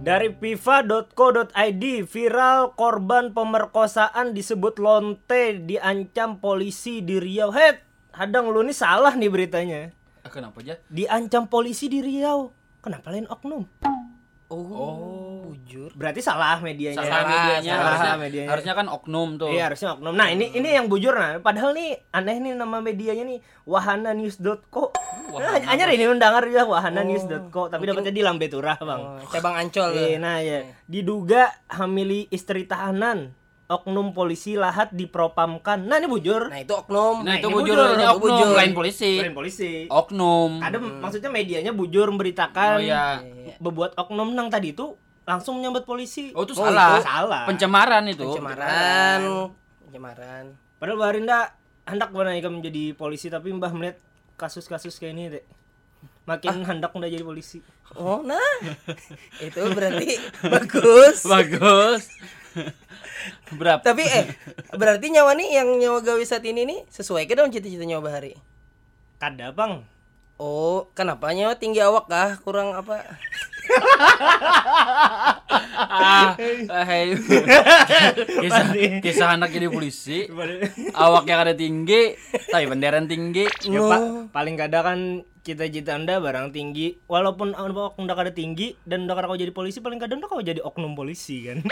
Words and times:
Dari 0.00 0.32
fifa.co.id 0.32 1.84
viral 2.08 2.72
korban 2.72 3.36
pemerkosaan 3.36 4.32
disebut 4.32 4.80
lonte 4.80 5.60
diancam 5.60 6.40
polisi 6.40 7.04
di 7.04 7.20
Riau. 7.20 7.52
Het, 7.52 7.84
hadang 8.16 8.48
lu 8.48 8.64
nih 8.64 8.72
salah 8.72 9.12
nih 9.12 9.28
beritanya. 9.28 9.92
Ah, 10.24 10.32
kenapa 10.32 10.64
aja? 10.64 10.80
Diancam 10.88 11.52
polisi 11.52 11.92
di 11.92 12.00
Riau. 12.00 12.48
Kenapa 12.80 13.12
lain 13.12 13.28
oknum? 13.28 13.68
Oh, 14.50 15.46
bujur. 15.46 15.94
Berarti 15.94 16.18
salah 16.18 16.58
medianya. 16.58 16.98
Salah 16.98 17.22
medianya. 17.22 17.70
salah 17.70 17.86
harusnya, 17.86 18.14
medianya. 18.18 18.48
harusnya 18.50 18.74
kan 18.74 18.86
oknum 18.90 19.38
tuh. 19.38 19.54
Iya 19.54 19.70
harusnya 19.70 19.94
oknum. 19.94 20.14
Nah 20.18 20.26
ini 20.30 20.50
ini 20.50 20.74
yang 20.74 20.90
bujur 20.90 21.14
nah. 21.14 21.38
Padahal 21.38 21.70
nih 21.70 22.02
aneh 22.10 22.36
nih 22.42 22.52
nama 22.58 22.82
medianya 22.82 23.22
nih 23.22 23.38
wahananews.co. 23.62 24.90
Nah, 25.38 25.54
anyar 25.72 25.88
ini 25.94 26.10
undangan 26.10 26.42
ya 26.50 26.66
wahananews.co 26.66 27.70
tapi 27.70 27.86
dapatnya 27.86 28.10
di 28.10 28.22
Lambe 28.26 28.50
Turah 28.50 28.74
bang. 28.78 29.00
Oh, 29.00 29.22
cabang 29.30 29.54
Ancol. 29.54 29.90
Eh, 29.94 30.18
nah 30.18 30.42
ya 30.42 30.66
diduga 30.90 31.54
hamili 31.70 32.26
istri 32.34 32.66
tahanan 32.66 33.30
oknum 33.70 34.10
polisi 34.10 34.58
lahat 34.58 34.90
dipropamkan. 34.90 35.86
Nah 35.86 36.02
ini 36.02 36.10
bujur. 36.10 36.50
Nah, 36.50 36.58
itu 36.58 36.74
oknum. 36.74 37.22
Nah, 37.22 37.38
itu 37.38 37.46
ini 37.46 37.54
bujur, 37.54 37.76
bujur, 37.78 37.94
ini 37.94 38.02
itu 38.02 38.10
oknum, 38.10 38.26
bujur. 38.34 38.48
lain 38.58 38.72
polisi. 38.74 39.12
Keren 39.22 39.36
polisi. 39.38 39.72
Oknum. 39.86 40.50
Ada 40.58 40.76
maksudnya 40.82 41.30
medianya 41.30 41.70
bujur 41.70 42.10
memberitakan 42.10 42.76
Oh 42.76 42.82
iya. 42.82 43.22
bebuat 43.62 43.94
oknum 43.94 44.34
nang 44.34 44.50
tadi 44.50 44.74
itu 44.74 44.98
langsung 45.22 45.62
menyambut 45.62 45.86
polisi. 45.86 46.34
Oh, 46.34 46.42
itu 46.42 46.58
Oh, 46.58 46.66
salah. 46.66 46.98
itu 46.98 47.06
salah. 47.06 47.44
Pencemaran 47.46 48.02
itu. 48.10 48.26
Pencemaran. 48.26 49.20
Pencemaran. 49.86 50.44
Padahal 50.82 50.96
Mbak 50.98 51.10
Rinda 51.14 51.38
hendak 51.86 52.10
menaikkan 52.10 52.50
menjadi 52.50 52.98
polisi 52.98 53.30
tapi 53.30 53.54
Mbah 53.54 53.70
melihat 53.70 54.02
kasus-kasus 54.34 54.98
kayak 54.98 55.14
ini 55.14 55.24
deh. 55.38 55.44
Makin 56.26 56.66
hendak 56.66 56.90
udah 56.90 57.06
jadi 57.06 57.22
polisi. 57.22 57.62
Oh, 57.94 58.22
nah. 58.26 58.38
itu 59.46 59.60
berarti 59.70 60.18
bagus. 60.42 61.22
Bagus. 61.30 62.10
Berapa? 63.60 63.82
Tapi 63.82 64.04
eh 64.06 64.26
berarti 64.74 65.06
nyawa 65.12 65.36
nih 65.36 65.48
yang 65.60 65.68
nyawa 65.76 66.00
gawe 66.02 66.22
saat 66.24 66.44
ini 66.46 66.64
nih 66.66 66.80
sesuai 66.88 67.26
ke 67.28 67.34
dong 67.36 67.52
cita-cita 67.52 67.84
nyawa 67.84 68.02
bahari. 68.10 68.34
Kada 69.20 69.52
bang. 69.52 69.84
Oh, 70.40 70.88
kenapa 70.96 71.36
nyawa 71.36 71.52
tinggi 71.60 71.84
awak 71.84 72.08
kah? 72.08 72.40
Kurang 72.40 72.72
apa? 72.72 73.04
ah, 76.00 76.32
hey. 76.88 77.12
kisah, 78.42 78.64
kisah 79.04 79.28
anak 79.36 79.52
jadi 79.52 79.68
polisi. 79.68 80.24
Awak 80.96 81.24
yang 81.28 81.40
ada 81.44 81.52
tinggi, 81.52 82.16
tapi 82.48 82.64
benderan 82.72 83.04
tinggi. 83.04 83.44
Ya 83.68 83.84
pak, 83.84 84.32
paling 84.32 84.56
kada 84.56 84.80
kan 84.80 85.28
cita-cita 85.40 85.96
anda 85.96 86.20
barang 86.20 86.52
tinggi. 86.52 87.00
Walaupun 87.08 87.56
anda 87.56 88.14
kada 88.14 88.32
tinggi 88.32 88.76
dan 88.84 89.08
kada 89.08 89.26
kau 89.28 89.38
jadi 89.38 89.52
polisi, 89.52 89.80
paling 89.80 90.00
kada 90.00 90.16
udah 90.16 90.28
kau 90.28 90.44
jadi 90.44 90.60
oknum 90.60 90.92
polisi 90.92 91.48
kan. 91.48 91.64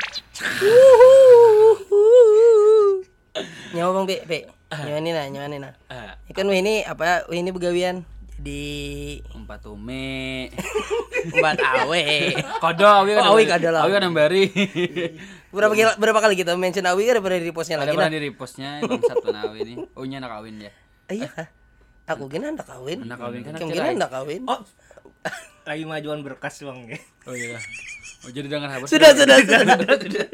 nyawa 3.77 3.91
Bang 3.95 4.07
Be, 4.09 4.17
Be. 4.25 4.39
Nyawa 4.73 4.99
ini 5.01 5.11
nah, 5.13 5.27
nyawa 5.29 5.47
ini 5.49 5.59
nah. 5.61 5.73
Ah, 5.89 6.17
Ikan 6.29 6.49
ini 6.51 6.85
apa? 6.85 7.29
Ini 7.29 7.51
begawian 7.53 8.05
di 8.39 9.19
empat 9.35 9.67
umi. 9.67 10.49
Mbak 11.19 11.59
Awe. 11.59 12.05
Kodo, 12.63 12.87
awi 12.87 13.11
kan. 13.19 13.23
Oh, 13.27 13.35
awi 13.35 13.45
kada 13.51 13.69
lah. 13.75 13.83
Awi 13.85 13.93
kan 13.99 14.15
bari. 14.15 14.43
Berapa 15.49 15.73
kali, 15.73 15.97
berapa 15.97 16.21
kali 16.21 16.35
kita 16.37 16.53
mention 16.61 16.85
Awi 16.85 17.09
kan 17.09 17.25
pada 17.25 17.41
di 17.41 17.53
postnya 17.57 17.81
Ada 17.81 17.89
lagi 17.89 17.97
pernah 17.97 18.13
nah. 18.13 18.15
di 18.15 18.21
repostnya 18.21 18.71
bang 18.85 19.01
satu 19.01 19.29
nawi 19.33 19.59
ini. 19.65 19.75
Oh 19.97 20.05
nya 20.05 20.21
anak 20.21 20.31
kawin 20.37 20.61
ya. 20.61 20.73
Iya 21.09 21.29
kah? 21.33 21.49
Aku 22.09 22.25
gini 22.33 22.45
anda 22.48 22.64
kawin. 22.64 23.05
Anak 23.05 23.19
kawin 23.21 23.41
kan 23.44 23.53
gini 23.60 23.88
anda 24.00 24.09
kawin. 24.09 24.43
Oh, 24.49 24.65
lagi 25.69 25.84
majuan 25.84 26.25
berkas 26.25 26.65
bang 26.65 26.78
ya. 26.88 26.99
Oh 27.28 27.37
iya. 27.37 27.60
Oh 28.25 28.31
jadi 28.33 28.49
dengan 28.49 28.72
habis. 28.72 28.88
Sudah, 28.88 29.12
sudah, 29.12 29.37
sudah. 29.44 29.60
sudah. 30.00 30.27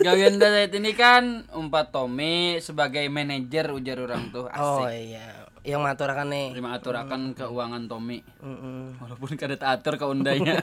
Gawian 0.00 0.38
saat 0.40 0.72
ini 0.72 0.92
kan 0.94 1.44
umpat 1.52 1.92
Tommy 1.92 2.62
sebagai 2.62 3.02
manajer 3.10 3.70
ujar 3.74 3.98
orang 3.98 4.30
tuh 4.30 4.46
Oh 4.46 4.86
asik. 4.86 5.10
iya, 5.12 5.26
yang 5.66 5.82
maturakan 5.82 6.30
nih. 6.30 6.46
Terima 6.54 6.78
aturakan 6.78 7.34
keuangan 7.34 7.90
Tommy. 7.90 8.22
Mm-mm. 8.40 8.96
Walaupun 9.02 9.34
kada 9.36 9.58
atur 9.60 9.98
ke 9.98 10.06
undainya. 10.06 10.56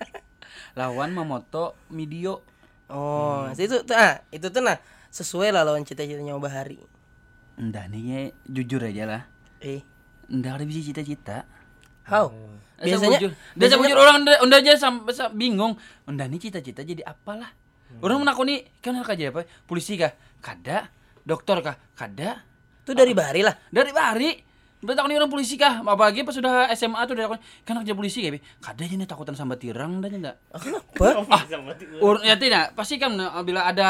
Lawan 0.78 1.14
memoto 1.14 1.76
video. 1.90 2.42
Oh, 2.88 3.48
itu 3.54 3.82
tuh 3.82 3.96
ah, 3.96 4.20
itu 4.30 4.46
tuh 4.50 4.62
nah 4.62 4.78
sesuai 5.10 5.54
lah 5.54 5.62
lawan 5.62 5.86
cita-citanya 5.86 6.36
Bahari. 6.38 6.78
Endah 7.54 7.86
nih 7.86 8.02
ya, 8.02 8.20
jujur 8.48 8.82
aja 8.82 9.04
lah. 9.04 9.22
Eh, 9.58 9.80
Endah 10.26 10.54
ada 10.54 10.64
bisa 10.64 10.82
cita-cita. 10.82 11.46
how? 12.04 12.28
Biasanya, 12.74 12.84
Biasanya 12.84 13.16
jujur. 13.16 13.32
Biasa 13.54 13.74
jujur 13.78 13.96
orang 13.96 14.16
unda, 14.20 14.32
unda 14.42 14.56
aja 14.58 14.72
sampai 14.74 15.14
sa- 15.14 15.30
bingung. 15.30 15.78
Unda 16.04 16.26
nih 16.26 16.40
cita-cita 16.40 16.82
jadi 16.82 17.00
apalah. 17.02 17.48
Orang 18.02 18.20
menakuni 18.20 18.66
kan 18.82 18.90
harus 18.92 19.06
aja 19.06 19.30
apa? 19.30 19.46
Polisi 19.62 19.94
kah? 19.94 20.10
Kada. 20.42 20.90
Dokter 21.22 21.62
kah? 21.62 21.78
Kada. 21.94 22.42
Itu 22.82 22.92
dari 22.92 23.14
Bahari 23.14 23.40
lah. 23.40 23.54
Dari 23.70 23.94
bari. 23.94 24.30
Bertakuni 24.84 25.16
orang 25.16 25.32
polisi 25.32 25.56
kah? 25.56 25.80
Apalagi 25.80 26.28
pas 26.28 26.34
sudah 26.34 26.68
SMA 26.74 27.00
tuh 27.08 27.16
dari 27.16 27.24
kan 27.64 27.80
kerja 27.80 27.96
polisi 27.96 28.20
kayak 28.20 28.44
kada 28.60 28.84
aja 28.84 28.94
nih 28.94 29.08
takutan 29.08 29.32
sambat 29.32 29.56
tirang 29.56 30.04
dan 30.04 30.12
enggak. 30.12 30.36
Ah, 30.52 30.60
Kenapa? 30.60 31.24
Ur, 32.04 32.20
ya 32.20 32.36
tidak, 32.36 32.76
pasti 32.76 33.00
kan 33.00 33.16
eh, 33.16 33.40
bila 33.40 33.64
ada 33.64 33.88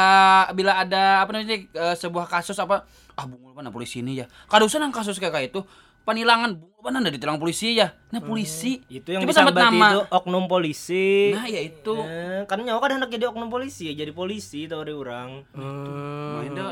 bila 0.55 0.79
ada 0.79 1.19
apa 1.19 1.35
namanya 1.35 1.67
eh, 1.67 1.95
sebuah 1.99 2.31
kasus 2.31 2.55
apa 2.55 2.87
ah 3.15 3.25
bungul 3.25 3.51
mana 3.51 3.69
polisi 3.69 3.99
ini 3.99 4.19
ya. 4.19 4.25
Kada 4.45 4.63
usah 4.63 4.77
nang 4.77 4.91
kasus 4.91 5.15
kayak 5.15 5.49
itu 5.49 5.63
penilangan 6.03 6.53
bungul 6.53 6.81
mana 6.81 6.99
ada 6.99 7.09
ditilang 7.09 7.35
polisi 7.35 7.73
ya. 7.73 7.95
Nah 8.11 8.19
polisi 8.19 8.83
Itu 8.85 9.09
yang 9.09 9.23
Coba 9.23 9.33
sambat 9.33 9.53
disambat 9.53 9.65
nama. 9.65 9.87
itu 9.89 10.01
oknum 10.11 10.45
polisi. 10.45 11.31
Nah 11.31 11.45
ya 11.45 11.59
itu. 11.59 11.95
Eh, 11.97 12.43
kan 12.45 12.59
nyawa 12.59 12.77
kan 12.77 12.91
hendak 12.93 13.09
jadi 13.09 13.25
oknum 13.27 13.49
polisi 13.49 13.89
ya 13.89 13.93
jadi 13.97 14.11
polisi 14.11 14.67
tahu 14.67 14.83
dari 14.83 14.93
orang. 14.93 15.29
Hmm. 15.51 16.43
Main 16.43 16.51
dah. 16.53 16.71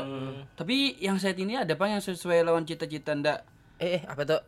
Tapi 0.54 0.96
yang 0.98 1.18
saat 1.18 1.34
ini 1.36 1.56
ada 1.56 1.72
apa 1.72 1.86
yang 1.86 1.98
sesuai 1.98 2.40
lawan 2.42 2.62
cita-cita 2.62 3.12
ndak 3.12 3.42
Eh, 3.74 3.98
eh, 3.98 4.02
apa 4.06 4.22
tuh? 4.22 4.40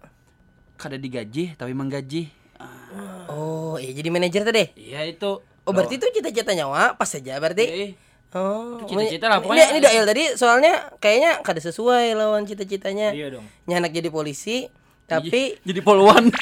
kada 0.76 0.94
digaji 0.94 1.56
tapi 1.56 1.72
menggaji. 1.72 2.28
Ah, 2.56 3.26
Oh, 3.26 3.74
iya 3.76 3.90
jadi 3.90 4.08
manajer 4.08 4.44
tadi. 4.44 4.70
Iya 4.76 5.02
itu. 5.02 5.40
Oh, 5.66 5.72
berarti 5.74 5.96
itu 5.96 6.06
cita-cita 6.12 6.52
nyawa 6.52 6.94
pas 6.94 7.08
saja 7.08 7.36
berarti. 7.36 7.64
Eh, 7.66 7.90
Oh, 8.36 8.84
cita-cita 8.84 9.32
lah, 9.32 9.40
ini- 9.40 9.44
pokoknya. 9.48 9.66
Ini, 9.72 9.80
Dail 9.80 10.04
tadi 10.04 10.22
soalnya 10.36 10.92
kayaknya 11.00 11.40
kada 11.40 11.60
sesuai 11.64 12.12
lawan 12.12 12.44
cita-citanya. 12.44 13.16
Iya 13.16 13.40
dong. 13.40 13.48
Nyanak 13.64 13.96
jadi 13.96 14.12
polisi, 14.12 14.68
tapi 15.08 15.56
jadi 15.64 15.80
poluan. 15.80 16.28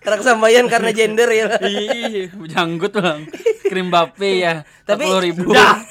karena 0.00 0.16
kesampaian 0.16 0.66
karena 0.70 0.90
gender 0.94 1.28
ya. 1.28 1.46
Ih, 1.66 2.30
janggut 2.48 2.94
bang. 2.94 3.26
Krim 3.66 3.90
bape 3.90 4.38
ya. 4.38 4.62
Tapi- 4.86 5.10
ribu. 5.20 5.50
Udah. 5.50 5.82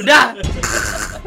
Udah. 0.00 0.24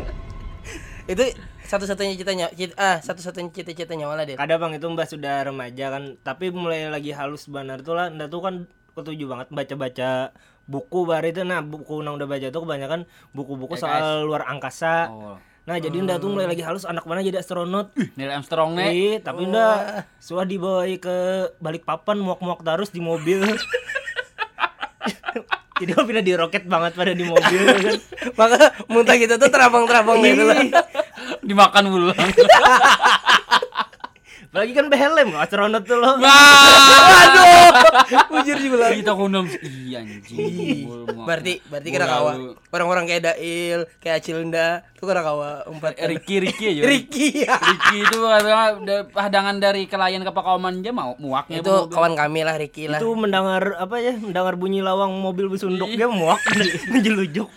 itu 1.14 1.24
satu-satunya 1.68 2.16
citanya 2.16 2.48
cita, 2.52 2.76
ah 2.80 2.98
satu-satunya 3.00 3.52
cita-cita 3.52 3.96
nyawa 3.96 4.24
lah 4.24 4.26
dia. 4.28 4.36
Kada 4.36 4.60
bang 4.60 4.76
itu 4.76 4.88
mbak 4.88 5.08
sudah 5.08 5.44
remaja 5.46 5.92
kan, 5.92 6.16
tapi 6.20 6.52
mulai 6.52 6.88
lagi 6.88 7.12
halus 7.16 7.48
benar 7.48 7.84
tuh 7.84 7.96
lah. 7.96 8.08
Nda 8.12 8.28
tuh 8.28 8.44
kan 8.44 8.56
ketujuh 8.96 9.28
banget 9.30 9.48
baca-baca 9.54 10.34
buku 10.68 11.08
baru 11.08 11.28
itu. 11.32 11.42
Nah 11.48 11.64
buku 11.64 12.04
nang 12.04 12.20
udah 12.20 12.28
baca 12.28 12.48
tuh 12.52 12.62
kebanyakan 12.68 13.08
buku-buku 13.32 13.80
soal 13.80 14.28
luar 14.28 14.46
angkasa. 14.46 15.10
Oh. 15.10 15.36
Nah 15.68 15.76
jadi 15.80 16.00
nda 16.00 16.16
tuh 16.16 16.32
mulai 16.32 16.48
lagi 16.48 16.64
halus 16.64 16.88
anak 16.88 17.04
mana 17.08 17.24
jadi 17.24 17.42
astronot. 17.42 17.92
Neil 18.16 18.32
Armstrong 18.32 18.76
nih. 18.76 18.92
Ih, 18.92 19.16
tapi 19.20 19.48
nda 19.48 20.04
suah 20.20 20.48
dibawa 20.48 20.88
ke 21.00 21.50
balik 21.60 21.84
papan 21.84 22.20
muak-muak 22.20 22.64
terus 22.64 22.92
di 22.92 23.02
mobil. 23.04 23.44
jadi 25.78 25.92
kok 25.94 26.06
pindah 26.10 26.26
di 26.26 26.34
roket 26.34 26.64
banget 26.66 26.98
pada 26.98 27.14
di 27.14 27.26
mobil 27.28 27.62
kan. 27.68 27.96
Maka 28.34 28.58
muntah 28.90 29.16
kita 29.20 29.38
tuh 29.38 29.50
terabang-terabang 29.52 30.20
gitu 30.26 30.44
lah. 30.48 30.58
Dimakan 31.44 31.84
ulang. 31.92 32.18
Apalagi 34.48 34.74
kan 34.74 34.86
behelm 34.88 35.30
astronot 35.36 35.84
tuh 35.84 35.98
loh. 35.98 36.18
Aduh, 36.18 37.70
bujur 38.32 38.56
sih 38.58 38.70
bilang. 38.70 38.92
Kita 38.92 39.14
kundang. 39.14 39.46
Iya 39.62 40.02
anjing. 40.02 40.88
Berarti 41.24 41.60
berarti 41.68 41.90
kena 41.90 42.08
kawa. 42.08 42.32
Orang-orang 42.70 43.06
kayak 43.06 43.24
Dail, 43.28 43.86
kayak 44.00 44.20
Acilunda, 44.20 44.82
tuh 44.96 45.06
kena 45.06 45.22
kawa 45.22 45.50
empat. 45.68 46.00
Ricky 46.02 46.40
Ricky 46.40 46.66
aja. 46.72 46.82
Ricky 46.88 47.28
ya. 47.44 47.54
Ricky 47.54 47.98
itu 48.02 48.20
ada 48.24 48.74
hadangan 49.14 49.56
dari 49.58 49.86
kelayan 49.86 50.24
ke 50.24 50.32
Pakauman 50.32 50.80
aja 50.80 50.92
mau 50.92 51.14
muaknya 51.18 51.60
Itu 51.60 51.90
kawan 51.90 52.14
kami 52.14 52.42
lah 52.42 52.56
Ricky 52.56 52.88
lah. 52.88 52.98
itu 52.98 53.10
mendengar 53.14 53.76
apa 53.76 53.98
ya 53.98 54.14
mendengar 54.14 54.56
bunyi 54.56 54.80
lawang 54.80 55.12
mobil 55.18 55.50
besunduk 55.50 55.90
dia 55.90 56.06
muak 56.06 56.38
menjelujuk 56.94 57.50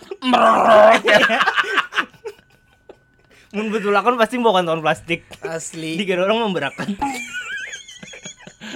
mun 3.51 3.67
betul 3.67 3.91
kan 3.91 4.15
pasti 4.15 4.39
bawa 4.39 4.63
kantong 4.63 4.79
plastik 4.79 5.27
Asli. 5.43 5.95
dikira 5.99 6.23
orang 6.23 6.47
memberakan 6.47 6.95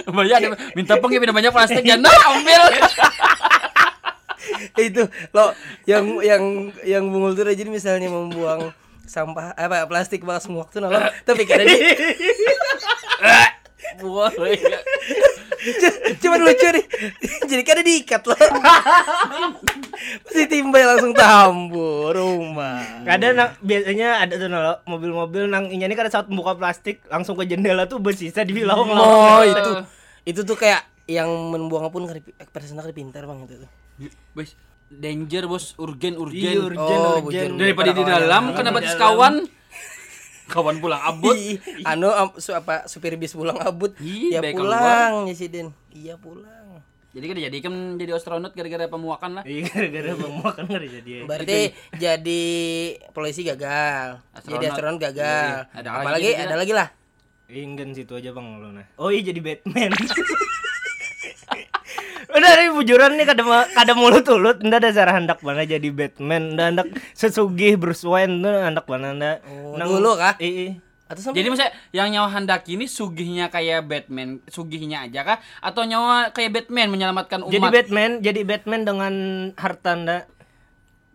banyak 0.06 0.36
ada 0.36 0.48
minta 0.76 1.00
peng 1.00 1.12
ya 1.12 1.20
banyak 1.20 1.52
plastik 1.52 1.82
ya 1.82 1.96
nah 1.96 2.12
ambil 2.36 2.62
itu 4.86 5.02
lo 5.32 5.56
yang 5.88 6.04
yang 6.20 6.42
yang 6.84 7.04
bungul 7.08 7.32
tuh 7.32 7.48
jadi 7.48 7.66
misalnya 7.66 8.12
membuang 8.12 8.70
sampah 9.08 9.56
apa 9.56 9.88
plastik 9.88 10.20
bekas 10.22 10.46
waktu 10.52 10.84
nah 10.84 10.92
lo 10.92 11.00
tapi 11.26 11.48
karena 11.48 11.64
dia 11.72 11.96
Boleh. 13.96 14.60
Cuman 16.20 16.40
lucu 16.44 16.68
nih. 16.68 16.84
Jadi 17.48 17.62
kan 17.64 17.80
ada 17.80 17.84
diikat 17.86 18.22
loh. 18.28 18.36
Pasti 20.22 20.44
timbal 20.46 20.86
langsung 20.86 21.12
tambur 21.12 22.14
rumah. 22.14 23.02
Kadang 23.02 23.34
nang, 23.34 23.50
biasanya 23.58 24.22
ada 24.22 24.34
tuh 24.38 24.48
nalo, 24.48 24.78
mobil-mobil 24.86 25.50
nang 25.50 25.66
ini 25.66 25.90
kan 25.92 26.06
ada 26.06 26.14
saat 26.22 26.26
membuka 26.30 26.54
plastik 26.54 27.02
langsung 27.10 27.34
ke 27.34 27.44
jendela 27.44 27.90
tuh 27.90 27.98
bersisa 27.98 28.46
di 28.46 28.54
bilau 28.54 28.86
Oh 28.86 29.42
itu 29.42 29.72
itu 30.26 30.40
tuh 30.42 30.58
kayak 30.58 30.82
yang 31.06 31.30
membuang 31.30 31.90
pun 31.94 32.06
kali 32.06 32.22
personal 32.50 32.82
kali 32.82 32.94
pintar 32.94 33.26
bang 33.26 33.38
itu 33.46 33.54
tuh. 33.62 33.70
Bos, 34.34 34.58
danger 34.90 35.46
bos, 35.46 35.74
urgen 35.78 36.14
Iya, 36.14 36.22
urgen. 36.22 36.56
urgen, 36.70 36.98
Oh, 37.02 37.22
urgen. 37.22 37.50
Daripada 37.58 37.90
di 37.94 38.02
dalam 38.02 38.42
kan 38.54 38.62
dapat 38.66 38.82
kawan. 38.94 39.34
Kawan 40.46 40.78
pulang 40.78 41.02
abut. 41.02 41.34
Anu 41.82 42.06
su, 42.38 42.54
apa 42.54 42.86
supir 42.86 43.18
bis 43.18 43.34
pulang 43.34 43.58
abut. 43.58 43.98
Ya 43.98 44.38
baik 44.38 44.54
pulang 44.54 45.26
ya 45.26 45.34
si 45.34 45.50
Den. 45.50 45.74
Iya 45.90 46.14
pulang. 46.22 46.55
Jadi 47.16 47.32
kan 47.32 47.36
jadi 47.48 47.58
kan 47.64 47.74
jadi 47.96 48.12
astronot 48.12 48.52
gara-gara 48.52 48.92
pemuakan 48.92 49.40
lah. 49.40 49.44
Iya 49.48 49.64
gara-gara 49.72 50.12
bang 50.12 50.34
kan 50.52 50.68
jadi. 50.68 51.24
Berarti 51.24 51.72
jadi 51.96 52.44
polisi 53.16 53.40
gagal. 53.40 54.20
Jadi 54.44 54.64
astronot 54.68 55.00
gagal. 55.00 55.64
Iya, 55.64 55.80
ada 55.80 55.88
lagi 55.96 56.04
Apalagi 56.04 56.28
kira-kira? 56.28 56.44
ada 56.44 56.56
lagi 56.60 56.72
lah. 56.76 56.88
Ingin 57.48 57.96
situ 57.96 58.12
aja 58.20 58.36
bang 58.36 58.46
lo 58.60 58.68
nah. 58.68 58.84
Oh 59.00 59.08
iya 59.08 59.32
jadi 59.32 59.40
Batman. 59.40 59.96
Udah 62.36 62.52
nih 62.52 62.68
bujuran 62.68 63.16
nih 63.16 63.24
kada 63.24 63.42
kada 63.72 63.92
mulut 63.96 64.28
ulut 64.28 64.60
ndak 64.60 64.84
ada 64.84 64.92
cara 64.92 65.16
hendak 65.16 65.40
mana 65.40 65.64
jadi 65.64 65.88
Batman 65.88 66.52
ndak 66.52 66.66
hendak 66.68 66.86
sesugih 67.16 67.80
Bruce 67.80 68.04
Wayne 68.04 68.44
tuh 68.44 68.60
hendak 68.60 68.84
mana 68.92 69.16
ndak. 69.16 69.36
Oh, 69.48 69.72
dulu 69.72 70.20
kah? 70.20 70.36
Iya. 70.36 70.84
Atau 71.06 71.22
sampai 71.22 71.38
Jadi 71.38 71.46
maksudnya 71.48 71.72
yang 71.94 72.08
nyawa 72.10 72.28
hendak 72.34 72.66
ini 72.66 72.90
sugihnya 72.90 73.46
kayak 73.46 73.86
Batman, 73.86 74.42
sugihnya 74.50 75.06
aja 75.06 75.22
kah? 75.22 75.38
Atau 75.62 75.86
nyawa 75.86 76.34
kayak 76.34 76.50
Batman 76.50 76.90
menyelamatkan 76.90 77.46
umat? 77.46 77.54
Jadi 77.54 77.66
Batman, 77.70 78.10
jadi 78.18 78.40
Batman 78.42 78.82
dengan 78.82 79.14
harta 79.54 79.94
ndak. 79.94 80.24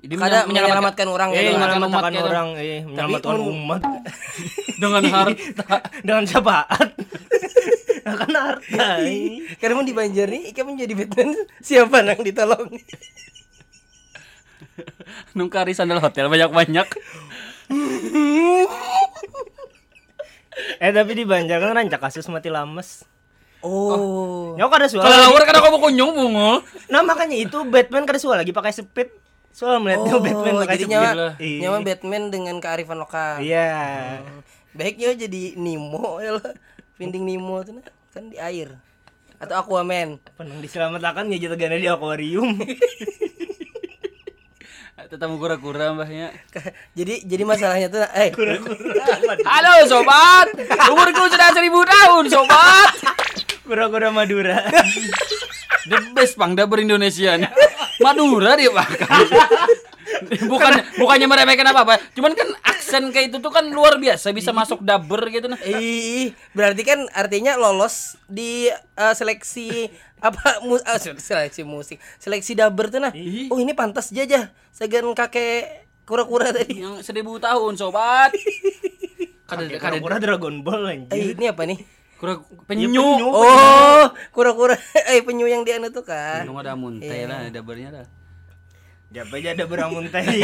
Jadi 0.02 0.14
kada 0.18 0.50
menyelamatkan, 0.50 0.50
menyelamatkan 0.50 1.08
orang 1.12 1.30
Eh, 1.30 1.36
gitu. 1.38 1.52
menyelamatkan 1.54 2.14
orang, 2.18 2.48
eh, 2.56 2.82
menyelamatkan 2.82 3.38
umat 3.38 3.82
dengan 4.82 5.04
harta. 5.06 5.76
dengan 6.08 6.24
syafaat. 6.26 6.90
Nah, 8.02 8.18
kan 8.18 8.34
harta. 8.34 9.06
eh. 9.06 9.46
Karena 9.62 9.78
mau 9.78 9.86
di 9.86 9.94
Banjar 9.94 10.26
nih, 10.26 10.50
Ika 10.50 10.66
menjadi 10.66 10.98
Batman 10.98 11.38
siapa 11.62 12.02
nang 12.02 12.18
ditolong 12.18 12.66
nih? 12.66 12.82
Nungkari 15.38 15.78
sandal 15.78 16.02
hotel 16.02 16.26
banyak-banyak. 16.26 16.88
Eh 20.84 20.92
tapi 20.92 21.12
di 21.14 21.24
Banjar 21.24 21.58
kan 21.62 21.74
rancak 21.74 22.02
kasus 22.02 22.26
mati 22.28 22.50
lames. 22.50 23.06
Oh. 23.62 24.58
Nyok 24.58 24.74
ada 24.74 24.88
suara. 24.90 25.06
Kalau 25.06 25.18
lawar 25.30 25.42
kadang 25.46 25.64
kamu 25.70 25.78
kunyung 25.78 26.12
bungul. 26.18 26.66
Nah 26.90 27.02
makanya 27.06 27.38
itu 27.38 27.62
Batman 27.70 28.10
kada 28.10 28.18
suara 28.18 28.42
lagi 28.42 28.50
pakai 28.50 28.74
speed. 28.74 29.14
Soal 29.54 29.78
melihat 29.84 30.08
Oh, 30.10 30.22
Batman 30.26 30.64
pakai 30.66 30.76
jadi 30.80 30.86
nyawa, 30.96 31.12
Iya. 31.38 31.60
nyawa 31.68 31.78
Batman 31.84 32.24
dengan 32.34 32.56
kearifan 32.58 32.98
lokal. 32.98 33.44
Iya. 33.44 33.70
Baiknya 34.74 35.14
jadi 35.14 35.60
Nemo 35.60 36.18
ya 36.24 36.40
lah. 36.40 36.56
Finding 36.98 37.28
Nemo 37.28 37.60
tuh 37.62 37.78
nah. 37.78 37.86
kan 38.16 38.32
di 38.32 38.40
air. 38.40 38.80
Atau 39.38 39.58
Aquaman. 39.58 40.18
Penang 40.38 40.60
diselamatkan 40.64 41.28
ya 41.30 41.38
jatuh 41.46 41.58
gana 41.60 41.78
di 41.78 41.86
akuarium. 41.90 42.58
Tetamu 45.12 45.36
kura-kura 45.44 45.92
mbahnya. 45.92 46.32
jadi 46.98 47.20
jadi 47.28 47.44
masalahnya 47.44 47.92
tuh 47.92 48.00
eh 48.16 48.32
Halo 49.44 49.84
sobat, 49.84 50.56
umurku 50.88 51.28
sudah 51.28 51.52
seribu 51.52 51.84
tahun 51.84 52.32
sobat. 52.32 52.96
Kura-kura 53.68 54.08
Madura. 54.16 54.72
The 55.92 56.16
best 56.16 56.40
pangda 56.40 56.64
Indonesia 56.64 57.36
nih. 57.36 57.52
Madura 58.00 58.56
dia 58.56 58.72
bahkan. 58.72 59.12
Bukan 60.52 60.72
bukannya 60.98 61.28
meremehkan 61.28 61.68
apa 61.70 61.82
apa, 61.86 61.96
cuman 62.14 62.34
kan 62.34 62.50
aksen 62.64 63.10
kayak 63.10 63.34
itu 63.34 63.38
tuh 63.40 63.52
kan 63.54 63.66
luar 63.70 63.98
biasa 63.98 64.34
bisa 64.36 64.52
masuk 64.52 64.84
dubber 64.84 65.22
gitu 65.30 65.48
nah. 65.50 65.60
Ih, 65.64 66.34
berarti 66.52 66.82
kan 66.84 67.00
artinya 67.14 67.58
lolos 67.58 68.20
di 68.30 68.70
eh, 68.74 69.14
seleksi 69.16 69.90
apa 70.22 70.62
mu, 70.66 70.78
eh, 70.78 71.00
seleksi 71.18 71.66
musik, 71.66 71.98
seleksi 72.22 72.54
dubber 72.54 72.94
tuh 72.94 73.02
nah. 73.02 73.14
Oh, 73.50 73.58
ini 73.58 73.74
pantas 73.74 74.14
jaja. 74.14 74.54
Segan 74.72 75.08
kakek 75.18 75.88
kura-kura 76.06 76.52
tadi. 76.52 76.82
Yang 76.84 77.08
seribu 77.08 77.38
tahun 77.42 77.78
sobat. 77.80 78.34
Kada 79.52 79.68
kada 79.68 80.00
Kura-kura 80.00 80.16
Dragon 80.16 80.56
Ball 80.64 80.84
anjir. 80.88 81.12
Eh, 81.12 81.36
ini 81.36 81.52
apa 81.52 81.68
nih? 81.68 81.80
kura 82.22 82.38
penyu. 82.70 83.02
Oh, 83.34 84.06
kura-kura 84.30 84.78
eh 85.10 85.26
penyu 85.26 85.50
yang 85.50 85.66
di 85.66 85.74
anu 85.74 85.90
tuh 85.90 86.06
kan. 86.06 86.46
Untung 86.46 86.62
ada 86.62 86.78
muntai 86.78 87.26
lah, 87.26 87.50
dubbernya 87.50 87.90
dah. 87.90 88.06
Siapa 89.12 89.34
aja 89.44 89.50
ada 89.52 89.66
beramun 89.68 90.08
teh. 90.08 90.24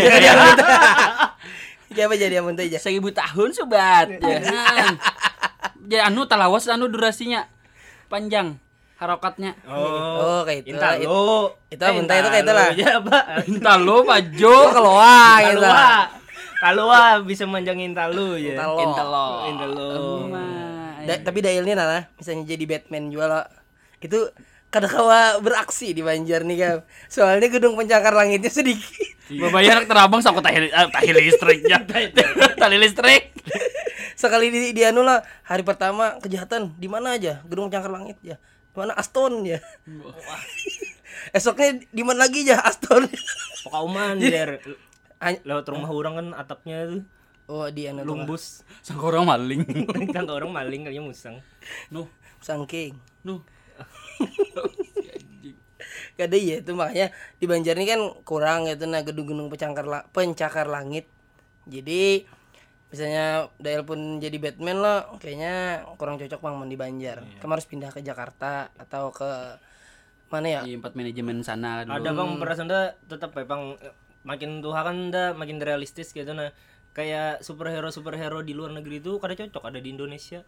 Siapa 1.96 2.14
jadi 2.20 2.44
yang 2.44 2.52
muntah 2.52 2.68
aja? 2.68 2.78
Seribu 2.84 3.16
tahun 3.16 3.56
sobat. 3.56 4.20
Jangan. 4.20 5.00
Ya 5.88 6.12
anu 6.12 6.28
talawas 6.28 6.68
anu 6.68 6.92
durasinya 6.92 7.48
panjang 8.12 8.60
harokatnya. 9.00 9.56
Oh, 9.64 10.44
kayak 10.44 10.68
itu. 10.68 10.76
Intalo. 10.76 11.56
Itu 11.72 11.84
muntah 11.96 12.16
itu 12.20 12.28
kayak 12.28 12.44
itu 12.44 12.54
lah. 12.54 12.70
Ya, 12.76 12.94
Pak. 13.00 13.26
Intalo 13.48 14.04
Pajo. 14.04 14.52
Oh, 14.52 14.72
keluar 14.76 15.40
gitu. 15.48 15.64
Kalua. 15.64 15.92
Kalua 16.58 17.02
bisa 17.24 17.44
manjangin 17.48 17.96
talu 17.96 18.36
ya. 18.36 18.60
Intalo. 18.60 18.78
Intalo. 18.84 19.28
Intalo. 19.48 19.90
Da- 21.08 21.24
tapi 21.24 21.40
Dailnya 21.40 21.80
nah, 21.80 22.04
misalnya 22.20 22.44
jadi 22.44 22.68
Batman 22.68 23.08
juga 23.08 23.26
lo. 23.32 23.42
Itu 24.04 24.28
kada 24.68 24.88
kawa 24.92 25.40
beraksi 25.40 25.96
di 25.96 26.04
Banjar 26.04 26.44
nih 26.44 26.58
kan. 26.60 26.78
Soalnya 27.08 27.48
gedung 27.48 27.80
pencakar 27.80 28.12
langitnya 28.12 28.52
sedikit. 28.52 29.16
Babayar 29.28 29.84
terabang 29.84 30.24
sama 30.24 30.40
tahi, 30.40 30.72
ah, 30.72 30.88
tahi 30.88 31.12
listriknya. 31.12 31.84
Tali 32.62 32.78
listrik. 32.80 33.36
Sekali 34.16 34.50
di, 34.50 34.72
di 34.72 34.82
anu 34.88 35.04
lah 35.04 35.24
hari 35.44 35.68
pertama 35.68 36.16
kejahatan 36.24 36.76
di 36.80 36.88
mana 36.88 37.20
aja? 37.20 37.44
Gedung 37.44 37.68
pencakar 37.68 37.92
langit 37.92 38.18
ya. 38.24 38.40
Di 38.72 38.78
mana 38.80 38.96
Aston 38.96 39.44
ya. 39.44 39.60
Esoknya 41.38 41.84
di 41.92 42.04
mana 42.08 42.28
lagi 42.28 42.48
ya 42.48 42.60
Aston. 42.64 43.08
Pokauman 43.68 44.20
biar 44.20 44.64
lewat 45.44 45.66
rumah 45.74 45.90
orang 45.90 46.14
kan 46.14 46.28
atapnya 46.38 46.78
tuh 46.88 47.04
oh 47.48 47.68
di 47.72 47.88
anu 47.88 48.04
lumbus. 48.04 48.64
Sang 48.84 49.00
orang 49.00 49.28
maling. 49.28 49.64
kan 50.16 50.28
orang 50.28 50.52
maling 50.52 50.88
kayaknya 50.88 51.04
musang. 51.04 51.36
Nuh, 51.92 52.08
Sangking. 52.44 52.96
nuh. 53.24 53.42
Kada 56.18 56.34
ya 56.34 56.60
itu 56.60 56.74
makanya 56.74 57.14
di 57.38 57.46
Banjar 57.46 57.78
ini 57.78 57.86
kan 57.86 58.02
kurang 58.26 58.66
gitu 58.66 58.90
nah 58.90 59.06
gedung-gedung 59.06 59.54
pencakar 59.54 59.86
la- 59.86 60.08
pencakar 60.10 60.66
langit. 60.66 61.06
Jadi 61.70 62.26
misalnya 62.90 63.52
Dael 63.62 63.84
pun 63.84 64.18
jadi 64.18 64.34
Batman 64.40 64.82
lo 64.82 64.98
kayaknya 65.22 65.86
kurang 66.02 66.18
cocok 66.18 66.42
bang 66.42 66.56
di 66.66 66.78
Banjar. 66.80 67.18
Kamu 67.38 67.54
harus 67.54 67.70
pindah 67.70 67.94
ke 67.94 68.02
Jakarta 68.02 68.74
atau 68.82 69.14
ke 69.14 69.30
mana 70.34 70.48
ya? 70.50 70.62
Di 70.66 70.76
empat 70.76 70.98
manajemen 70.98 71.46
sana 71.46 71.86
dulu. 71.86 72.02
Ada 72.02 72.10
bang 72.12 72.30
perasaan 72.42 72.68
dah 72.68 72.98
tetap 73.06 73.38
ya 73.38 73.46
bang 73.46 73.78
makin 74.28 74.60
tua 74.60 74.84
kan 74.84 75.08
dah 75.08 75.32
makin 75.32 75.64
realistis 75.64 76.12
gitu 76.12 76.28
nah 76.36 76.52
kayak 76.92 77.46
superhero 77.46 77.88
superhero 77.94 78.44
di 78.44 78.52
luar 78.52 78.76
negeri 78.76 79.00
itu 79.00 79.24
kada 79.24 79.40
cocok 79.40 79.72
ada 79.72 79.80
di 79.80 79.96
Indonesia 79.96 80.44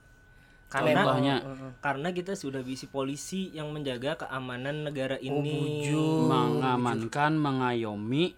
karena 0.70 1.02
Contohnya 1.02 1.36
karena 1.82 2.10
kita 2.14 2.38
sudah 2.38 2.62
bisi 2.62 2.86
polisi 2.86 3.50
yang 3.58 3.74
menjaga 3.74 4.22
keamanan 4.22 4.86
negara 4.86 5.18
ini. 5.18 5.82
mengamankan, 6.30 7.34
mengayomi, 7.42 8.38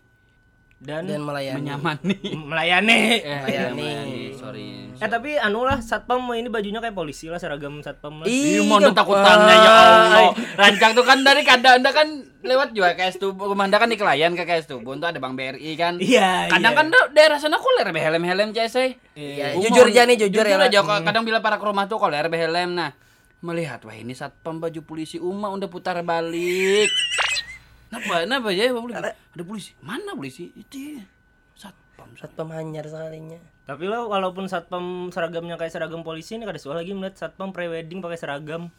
dan, 0.81 1.05
Dan 1.05 1.21
melayani. 1.21 1.61
menyamani. 1.61 2.17
melayani 2.49 2.99
Eh, 3.21 3.37
Melayani. 3.39 3.91
sorry. 4.33 4.89
eh 4.97 5.05
tapi 5.07 5.33
anu 5.33 5.61
lah 5.61 5.77
satpam 5.77 6.25
ini 6.31 6.45
bajunya 6.45 6.77
kayak 6.77 6.93
polisi 6.93 7.25
lah 7.25 7.37
seragam 7.37 7.77
satpam 7.79 8.17
lah 8.17 8.25
Ih, 8.25 8.57
Ih, 8.57 8.65
mau 8.65 8.81
takutannya 8.81 9.55
ya 9.55 9.71
Allah. 9.71 10.29
Rancang 10.57 10.93
tuh 10.93 11.01
kan 11.01 11.21
dari 11.21 11.41
kada 11.41 11.77
anda 11.77 11.89
kan 11.89 12.05
lewat 12.41 12.73
juga 12.73 12.93
ke 12.93 13.09
STU, 13.09 13.29
rumah 13.31 13.65
anda 13.65 13.77
kan 13.77 13.85
di 13.85 13.95
Kelayan 13.95 14.33
ke 14.33 14.41
STU, 14.57 14.81
tuh 14.81 14.97
ada 14.99 15.17
Bang 15.17 15.33
BRI 15.33 15.73
kan. 15.73 15.97
iya 15.97 16.49
Kadang 16.49 16.73
iya. 16.73 16.79
kan 16.81 16.85
da- 16.89 17.09
daerah 17.13 17.37
sana 17.37 17.57
koler 17.57 17.85
be 17.87 17.97
helm-helm 17.97 18.49
CSI. 18.49 18.97
Iya, 19.13 19.53
Umum. 19.53 19.61
jujur 19.63 19.85
aja 19.87 20.01
nih, 20.03 20.17
jujur 20.19 20.41
ya, 20.43 20.57
aja. 20.57 20.81
lah. 20.81 21.01
Kadang 21.01 21.21
bila 21.21 21.37
para 21.39 21.55
ke 21.55 21.63
rumah 21.63 21.85
tuh 21.85 21.97
koler 21.97 22.25
be 22.25 22.37
helm 22.37 22.73
nah. 22.73 22.89
Melihat 23.39 23.81
wah 23.81 23.93
ini 23.93 24.13
satpam 24.13 24.57
baju 24.57 24.81
polisi 24.81 25.17
Uma 25.17 25.49
udah 25.49 25.65
putar 25.65 25.97
balik. 26.01 26.89
Kenapa? 27.91 28.23
Kenapa 28.23 28.47
ya 28.55 28.71
polisi? 28.71 28.95
Ada 28.95 29.43
polisi. 29.43 29.71
Mana 29.83 30.15
polisi? 30.15 30.47
Itu 30.55 30.75
ya. 30.79 31.03
satpam. 31.59 32.07
Satpam 32.15 32.47
hanyar 32.55 32.87
sekalinya. 32.87 33.39
tapi 33.61 33.87
lah 33.87 34.03
walaupun 34.03 34.47
satpam 34.47 35.11
seragamnya 35.11 35.55
kayak 35.55 35.71
seragam 35.71 36.01
polisi 36.01 36.35
ini 36.35 36.43
kada 36.43 36.59
soal 36.59 36.75
lagi 36.75 36.91
melihat 36.91 37.15
satpam 37.15 37.51
prewedding 37.51 37.99
pakai 37.99 38.19
seragam 38.19 38.67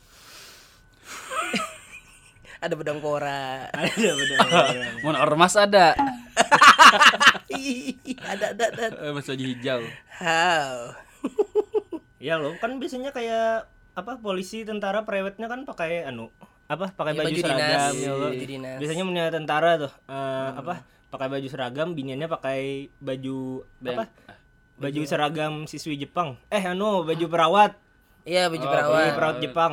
Ada 2.63 2.79
bedang 2.79 3.01
pora. 3.01 3.67
ada 3.75 3.91
bener 3.91 4.39
Mau 5.03 5.17
ormas 5.17 5.57
ada. 5.57 5.97
Ada 8.23 8.55
ada 8.55 8.65
ada. 8.71 8.85
Eh, 9.03 9.13
Mas 9.13 9.27
baju 9.27 9.45
hijau. 9.45 9.81
How? 10.17 10.95
ya 12.23 12.39
loh 12.39 12.55
kan 12.63 12.79
biasanya 12.79 13.11
kayak 13.11 13.67
apa 13.93 14.23
polisi 14.23 14.63
tentara 14.63 15.03
prewetnya 15.03 15.51
kan 15.51 15.67
pakai 15.67 16.07
anu 16.07 16.31
apa? 16.73 16.87
Pakai 16.91 17.13
Iya, 17.13 17.21
baju, 17.21 17.29
baju 17.29 17.41
seragam 17.45 17.93
ya 17.95 18.11
Allah. 18.11 18.31
baju 18.33 18.47
dinas. 18.49 18.77
biasanya 18.81 19.05
punya 19.05 19.25
tentara 19.29 19.71
tuh 19.77 19.93
eh, 20.09 20.51
apa? 20.57 20.75
Pakai 21.13 21.29
baju 21.29 21.49
seragam 21.49 21.89
biniannya 21.93 22.25
pakai 22.27 22.61
baju 22.97 23.39
apa? 23.85 24.05
baju 24.81 25.01
seragam 25.05 25.53
siswi 25.69 26.01
Jepang. 26.01 26.41
Eh 26.49 26.65
anu 26.65 27.05
baju 27.05 27.25
perawat. 27.29 27.77
Iya 28.25 28.49
baju 28.49 28.59
baju 28.59 28.67
perawat. 28.73 29.13
perawat 29.15 29.37
Jepang 29.39 29.73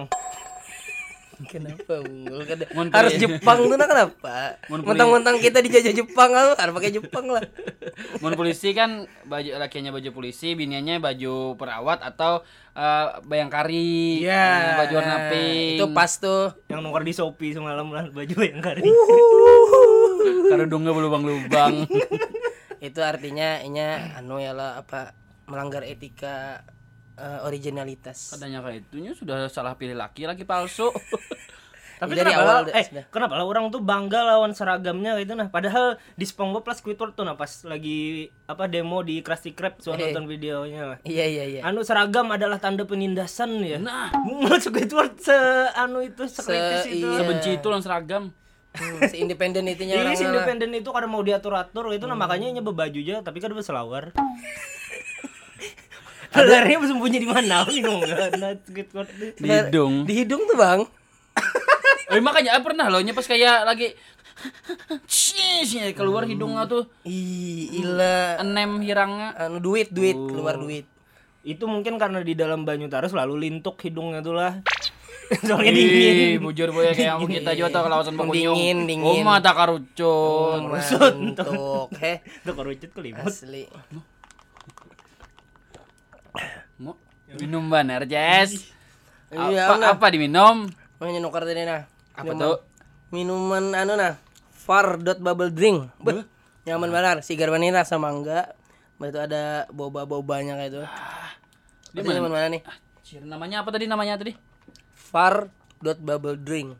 Kenapa 1.47 2.03
unggul 2.03 2.43
kan? 2.43 2.59
Harus 2.91 3.15
Jepang 3.15 3.71
tuh 3.71 3.77
nah 3.79 3.87
kenapa? 3.87 4.59
Mentang-mentang 4.67 5.39
kita 5.39 5.63
dijajah 5.63 5.95
Jepang 5.95 6.35
harus 6.35 6.59
harus 6.59 6.73
pakai 6.75 6.91
Jepang 6.91 7.31
lah. 7.31 7.43
Mun 8.23 8.35
polisi 8.35 8.75
kan 8.75 9.07
baju 9.23 9.55
lakinya 9.55 9.95
baju 9.95 10.09
polisi, 10.11 10.59
biniannya 10.59 10.99
baju 10.99 11.55
perawat 11.55 12.03
atau 12.03 12.43
eh, 12.75 13.05
bayangkari. 13.23 14.27
Eh, 14.27 14.59
baju 14.83 14.93
warna 14.99 15.17
pink. 15.31 15.79
Itu 15.79 15.85
pas 15.95 16.11
tuh. 16.19 16.51
yang 16.67 16.83
nongkrong 16.83 17.07
di 17.07 17.15
Shopee 17.15 17.55
semalam 17.55 17.87
lah 17.87 18.11
baju 18.11 18.35
yang 18.43 18.59
kari 18.59 18.83
Kerudungnya 20.51 20.91
berlubang-lubang. 20.91 21.87
itu 22.87 22.99
artinya 23.03 23.59
inya 23.59 24.15
anu 24.15 24.39
ya 24.39 24.55
lah 24.55 24.79
apa 24.79 25.11
melanggar 25.51 25.83
etika 25.83 26.63
eh, 27.19 27.39
originalitas. 27.43 28.31
Katanya 28.31 28.59
kayak 28.61 28.85
itunya 28.85 29.11
sudah 29.11 29.45
salah 29.45 29.75
pilih 29.75 29.93
laki, 29.93 30.23
laki 30.23 30.43
palsu. 30.43 30.87
tapi 31.99 32.15
Dari 32.15 32.31
kenapa 32.31 32.39
awal 32.39 32.47
lah, 32.49 32.61
udah- 32.63 32.75
eh 32.79 32.85
sudah. 32.85 33.03
kenapa 33.11 33.33
lah 33.35 33.43
orang 33.43 33.67
tuh 33.67 33.83
bangga 33.83 34.23
lawan 34.23 34.55
seragamnya 34.55 35.19
gitu 35.19 35.35
nah 35.35 35.51
padahal 35.51 35.85
di 36.15 36.23
SpongeBob 36.23 36.63
plus 36.63 36.79
Squidward 36.79 37.11
tuh 37.11 37.27
nah 37.27 37.35
pas 37.35 37.51
lagi 37.67 37.99
apa 38.47 38.71
demo 38.71 39.03
di 39.03 39.19
Krusty 39.19 39.51
Krab 39.51 39.83
so 39.83 39.91
Eh. 39.91 39.99
nonton 39.99 40.23
videonya 40.25 40.81
lah 40.85 40.97
Iya 41.03 41.25
iya 41.27 41.43
iya. 41.45 41.61
anu 41.61 41.83
seragam 41.83 42.31
adalah 42.31 42.55
tanda 42.55 42.87
penindasan 42.87 43.59
ya 43.61 43.83
Nah, 43.83 44.15
Squidward 44.57 45.19
se 45.19 45.35
anu 45.75 45.99
itu 45.99 46.23
sekritis 46.23 46.87
Se- 46.87 46.91
itu 46.93 47.03
iya. 47.03 47.19
sebenci 47.19 47.49
itu 47.53 47.67
lawan 47.67 47.83
seragam. 47.83 48.31
Hmm, 48.69 49.01
si 49.03 49.19
independen 49.19 49.67
itunya 49.67 49.97
Jadi 49.97 50.03
orang 50.05 50.15
si 50.15 50.23
independen 50.23 50.71
itu 50.71 50.87
karena 50.87 51.09
mau 51.09 51.19
diatur-atur 51.19 51.91
itu 51.91 52.05
nah 52.05 52.15
makanya 52.15 52.47
nyebab 52.53 52.79
baju 52.79 52.95
aja 52.97 53.19
tapi 53.19 53.37
kan 53.37 53.51
berselawar. 53.51 54.15
Sebenarnya 56.29 56.77
bersembunyi 56.77 57.17
di 57.19 57.29
mana? 57.29 57.57
Di 59.37 59.47
hidung. 59.47 59.93
Di 60.05 60.13
hidung 60.13 60.41
tuh 60.45 60.57
bang. 60.57 60.81
Eh 62.09 62.17
makanya 62.17 62.57
eh, 62.57 62.63
pernah 62.65 62.89
loh 62.89 62.97
pas 63.13 63.21
kayak 63.21 63.69
lagi 63.69 63.93
keluar 65.93 66.25
hidungnya 66.25 66.65
tuh 66.65 66.89
Ih, 67.05 67.85
ila 67.85 68.41
enem 68.41 68.81
hirangnya. 68.81 69.37
anu 69.37 69.61
duit 69.61 69.93
duit 69.93 70.17
Oh. 70.17 70.25
keluar 70.25 70.57
duit. 70.57 70.89
Itu 71.45 71.69
mungkin 71.69 72.01
karena 72.01 72.25
di 72.25 72.33
dalam 72.33 72.65
banyu 72.65 72.89
taruh 72.89 73.13
selalu 73.13 73.45
lintuk 73.45 73.77
hidungnya 73.77 74.25
tuh 74.25 74.33
lah. 74.33 74.57
Soalnya 75.45 75.69
Ih, 75.69 75.77
dingin. 75.77 76.41
bujur 76.41 76.73
boy 76.73 76.89
kayak 76.89 77.21
yang 77.21 77.29
kita 77.29 77.53
juga 77.53 77.69
tahu 77.77 77.83
kawasan 77.85 78.17
Pakunyong. 78.17 78.57
Dingin, 78.57 78.77
dingin. 78.89 79.05
Oh, 79.05 79.21
mata 79.21 79.53
karucun. 79.53 80.59
Mantuk, 80.73 81.93
heh 82.01 82.25
Tuh 82.41 82.53
kerucut 82.57 82.89
kelimut. 82.89 83.29
asli. 83.29 83.69
Mau 86.81 86.97
minum 87.37 87.69
banar, 87.69 88.09
Jess. 88.09 88.73
Iya, 89.29 89.69
Apa, 89.69 89.73
nah. 89.77 89.93
apa 89.93 90.09
diminum? 90.09 90.65
Makanya 90.97 91.21
nukar 91.21 91.45
tadi 91.45 91.61
nah. 91.61 91.85
Apa 92.17 92.33
Minuman- 92.33 92.41
tuh? 92.41 92.57
Minuman 93.13 93.65
anu 93.77 93.93
nah. 93.93 94.17
Far 94.49 94.97
dot 94.97 95.21
bubble 95.21 95.53
drink. 95.53 95.85
Beh, 96.01 96.25
nyaman 96.65 96.89
benar. 96.89 97.15
Sigar 97.21 97.53
vanilla 97.53 97.85
sama 97.85 98.09
enggak. 98.09 98.57
Itu 98.99 99.15
ada 99.21 99.69
boba-bobanya 99.69 100.57
kayak 100.57 100.69
itu. 100.73 100.81
Di 101.93 102.01
Itu 102.01 102.09
nyaman 102.09 102.33
mana 102.33 102.47
nih? 102.49 102.61
Cir, 103.05 103.21
namanya 103.25 103.61
apa 103.61 103.69
tadi 103.69 103.85
namanya 103.85 104.17
tadi? 104.17 104.33
Far 104.93 105.49
dot 105.79 106.01
bubble 106.01 106.37
drink. 106.37 106.73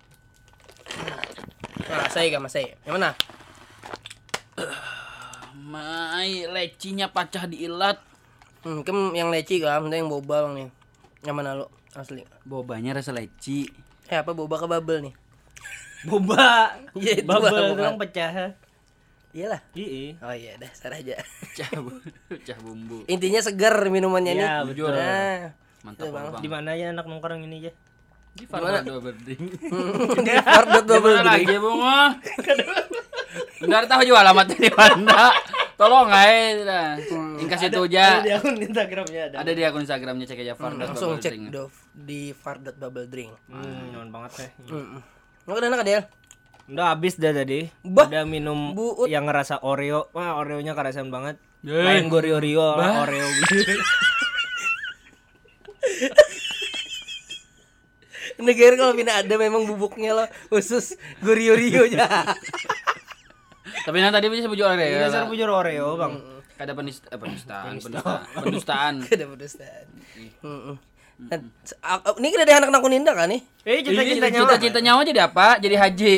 Nah, 1.90 2.06
saya 2.12 2.30
gak 2.30 2.44
masai. 2.44 2.78
Yang 2.86 2.94
mana? 2.98 3.10
Mai 5.56 6.46
lecinya 6.50 7.10
pacah 7.10 7.46
di 7.50 7.66
ilat. 7.66 7.98
Hmm, 8.60 8.84
kem 8.84 9.16
yang 9.16 9.30
leci 9.30 9.60
kan, 9.60 9.82
itu 9.82 9.96
yang 9.96 10.08
boba 10.08 10.44
bang 10.44 10.54
nih. 10.56 10.70
Yang 11.24 11.36
mana 11.36 11.50
lo? 11.56 11.66
Asli. 11.92 12.24
Bobanya 12.44 12.94
rasa 12.94 13.12
leci. 13.12 13.66
Eh 14.06 14.18
apa 14.18 14.32
boba 14.32 14.56
ke 14.56 14.66
bubble 14.66 15.00
nih? 15.02 15.14
Boba. 16.08 16.80
Iya, 16.96 17.20
itu 17.20 17.28
Bubble 17.28 17.52
itu 17.52 17.76
kan 17.78 17.96
pecah. 17.98 18.32
Iyalah. 19.30 19.62
Iya. 19.74 20.16
Oh 20.20 20.32
iya, 20.32 20.56
dasar 20.56 20.96
aja. 20.96 21.20
Pecah, 21.44 21.70
bu- 21.78 22.00
pecah 22.28 22.58
bumbu. 22.58 23.04
Intinya 23.06 23.40
segar 23.40 23.76
minumannya 23.86 24.34
nih. 24.34 24.42
Iya, 24.42 24.56
betul. 24.64 24.90
Nah, 24.90 25.52
Mantap 25.80 26.02
Itu, 26.02 26.12
Bang. 26.12 26.26
bang. 26.32 26.42
Di 26.42 26.50
mana 26.50 26.72
ya 26.74 26.92
anak 26.92 27.04
nongkrong 27.04 27.44
ini 27.44 27.64
aja? 27.64 27.72
Di 28.32 28.44
Farmado 28.44 29.00
berding. 29.00 29.44
di 30.26 30.32
far 30.40 30.66
dot 30.66 30.86
bubble 30.86 31.14
Gimana 31.14 31.32
drink. 31.36 31.48
lagi 31.48 31.58
bunga? 31.60 32.00
Nggak 33.60 33.82
tahu 33.88 34.02
juga 34.04 34.20
alamatnya 34.24 34.58
di 34.58 34.72
mana. 34.72 35.22
Tolong 35.76 36.10
aja. 36.10 36.82
Nah. 37.40 37.44
Ingkas 37.46 37.62
itu 37.64 37.80
Ada 37.80 37.88
aja. 37.88 38.06
di 38.20 38.32
akun 38.32 38.56
Instagramnya 38.60 39.22
ada. 39.26 39.36
Ada 39.40 39.52
di 39.54 39.64
akun 39.64 39.82
Instagramnya 39.82 40.26
cek 40.28 40.40
aja 40.40 40.54
Farmado. 40.54 40.92
Langsung 40.92 41.16
cek 41.16 41.34
do, 41.48 41.72
di 41.90 42.36
far 42.36 42.60
dot 42.60 42.76
bubble 42.76 43.08
drink. 43.08 43.32
Hmm, 43.48 43.96
nyaman 43.96 44.12
banget 44.12 44.32
ya. 44.36 44.48
Hmm. 44.68 45.00
Nggak 45.46 45.64
enak 45.66 45.82
Adel? 45.82 46.02
Udah 46.68 46.86
habis 46.92 47.16
dah 47.16 47.32
tadi. 47.32 47.72
Bah, 47.82 48.06
Udah 48.06 48.28
minum 48.28 48.76
buut. 48.76 49.08
yang 49.08 49.24
ngerasa 49.24 49.64
Oreo. 49.64 50.12
Wah, 50.12 50.36
Oreonya 50.36 50.76
kerasan 50.76 51.08
banget. 51.08 51.40
Lain 51.62 52.08
Gorio-Rio 52.08 52.76
lah, 52.76 53.04
Oreo. 53.04 53.26
Negara 58.40 58.76
kalau 58.78 58.94
mina 58.94 59.20
ada 59.20 59.36
memang 59.36 59.68
bubuknya 59.68 60.16
lo 60.16 60.24
khusus 60.50 60.96
gurio-rio 61.20 61.92
nya. 61.92 62.08
Tapi 63.84 63.98
nanti 64.00 64.16
tadi 64.16 64.28
bisa 64.30 64.48
bujuk 64.48 64.64
orang 64.64 64.80
Ini 64.80 64.96
ya. 64.96 65.00
dasar 65.08 65.28
bujur 65.28 65.50
Oreo, 65.50 66.00
Bang. 66.00 66.14
Kada 66.60 66.76
penista, 66.76 67.08
eh, 67.08 67.16
penistaan, 67.16 67.80
pendustaan, 68.44 68.94
pendustaan. 69.00 69.86
Ada 71.20 71.44
a- 71.82 72.16
Ini 72.16 72.28
kan 72.30 72.40
ada 72.44 72.54
anak-anak 72.60 72.82
Kuninda 72.82 73.12
kan 73.16 73.32
nih? 73.32 73.42
Eh, 73.64 73.80
Ini 73.80 73.88
cita-citanya 73.88 74.40
cita-cita 74.42 74.80
nyawa 74.80 75.02
jadi 75.04 75.22
apa? 75.24 75.56
Jadi 75.56 75.76
haji. 75.76 76.14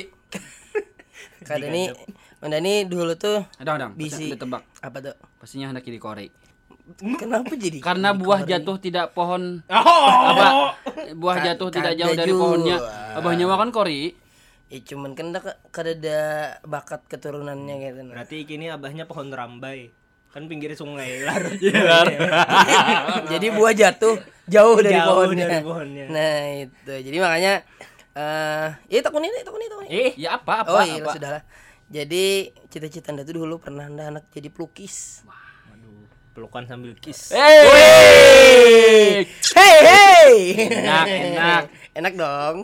Kada 1.47 1.67
nih, 1.67 1.93
Manda 2.37 2.57
nih 2.57 2.89
dulu 2.89 3.13
tuh 3.13 3.45
Ada, 3.57 3.69
ada. 3.71 3.87
Bisi. 3.93 4.29
Bisa 4.29 4.41
tebak. 4.41 4.65
apa 4.81 4.97
tuh? 4.99 5.13
Pastinya 5.37 5.69
hendak 5.69 5.85
kiri 5.85 6.01
korek. 6.01 6.33
Kenapa 6.97 7.53
jadi? 7.53 7.77
Karena 7.77 8.11
buah 8.11 8.41
jatuh 8.41 8.81
tidak 8.81 9.13
pohon 9.13 9.61
Oh, 9.63 10.09
apa? 10.27 10.73
Buah 11.13 11.37
Ka- 11.37 11.45
jatuh 11.47 11.69
tidak 11.69 11.93
jauh 11.95 12.17
dari 12.17 12.33
pohonnya. 12.33 12.81
Abahnya 13.13 13.45
makan 13.45 13.69
kori. 13.69 14.17
Ya 14.73 14.79
cuman 14.81 15.13
kan 15.13 15.37
kada 15.69 15.93
ada 15.93 16.19
bakat 16.63 17.05
keturunannya 17.05 17.75
gitu. 17.79 17.99
nah. 18.01 18.17
Berarti 18.17 18.41
ini 18.43 18.69
abahnya 18.69 19.05
pohon 19.05 19.29
rambai. 19.29 19.93
Kan 20.31 20.47
pinggir 20.47 20.71
sungai 20.73 21.19
lar. 21.27 21.43
Jadi 23.31 23.47
buah 23.51 23.73
jatuh 23.73 24.15
jauh 24.47 24.77
dari 24.79 24.95
Jauh 24.95 25.07
pohonnya. 25.21 25.45
dari 25.47 25.59
pohonnya. 25.61 26.05
Nah, 26.07 26.35
itu. 26.57 26.93
Jadi 27.03 27.17
makanya 27.19 27.53
eh 28.11 28.67
iya 28.87 28.99
takun 28.99 29.23
ini, 29.23 29.39
takun 29.39 29.59
ini, 29.59 29.69
takun 29.69 29.85
ini. 29.87 29.91
Eh, 29.93 30.11
ya 30.15 30.35
apa? 30.35 30.63
Apa? 30.63 30.71
oh 30.71 30.83
iya 30.83 30.99
apa? 30.99 31.11
sudah 31.15 31.29
lah. 31.31 31.43
Jadi 31.87 32.25
cita-cita 32.67 33.11
anda 33.11 33.23
tuh 33.23 33.35
dulu 33.37 33.59
pernah 33.59 33.85
anda 33.85 34.07
anak 34.09 34.31
jadi 34.31 34.47
pelukis. 34.47 35.23
Waduh, 35.67 36.07
pelukan 36.31 36.63
sambil 36.63 36.95
kiss. 36.95 37.31
Eh, 37.31 39.27
Hey 39.51 39.75
hey. 39.83 40.35
enak, 40.71 41.05
enak. 41.07 41.63
Enak 41.91 42.13
dong. 42.15 42.55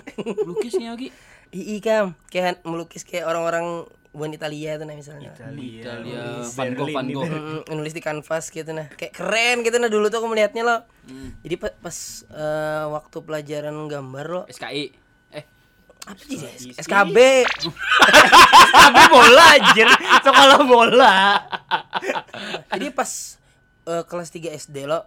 Lukisnya 0.47 0.95
lagi. 0.95 1.11
Ii 1.47 1.79
kam, 1.79 2.11
kayak 2.27 2.59
melukis 2.63 3.07
kayak 3.07 3.23
orang-orang 3.23 3.87
buan 4.09 4.29
Italia 4.29 4.75
tuh 4.75 4.83
nah 4.83 4.93
misalnya. 4.93 5.29
Italia. 5.29 5.81
Italia, 5.81 6.21
Van 6.47 6.71
Gogh, 6.73 6.89
Van 6.89 7.07
Gogh. 7.07 7.27
Mm, 7.27 7.61
nulis 7.69 7.91
di 7.91 7.99
kanvas 7.99 8.47
gitu 8.47 8.71
nah. 8.71 8.87
Kayak 8.89 9.13
keren 9.13 9.61
gitu 9.61 9.77
nah 9.77 9.87
dulu 9.87 10.07
tuh 10.07 10.17
aku 10.17 10.27
melihatnya 10.27 10.61
loh. 10.61 10.79
Hmm. 11.03 11.31
jadi 11.39 11.55
pa- 11.55 11.77
pas 11.77 11.97
eh, 12.25 12.85
waktu 12.87 13.17
pelajaran 13.17 13.75
gambar 13.85 14.25
lo 14.25 14.41
SKI. 14.47 14.91
Eh, 15.31 15.45
apa 16.03 16.19
sih? 16.19 16.71
SKB 16.73 17.17
Tapi 18.67 19.03
bola 19.13 19.45
anjir, 19.53 19.87
sekolah 20.19 20.61
bola. 20.61 21.15
jadi 22.69 22.87
pas 22.89 23.39
eh, 23.85 24.03
kelas 24.03 24.29
3 24.29 24.51
SD 24.57 24.83
lo 24.83 25.03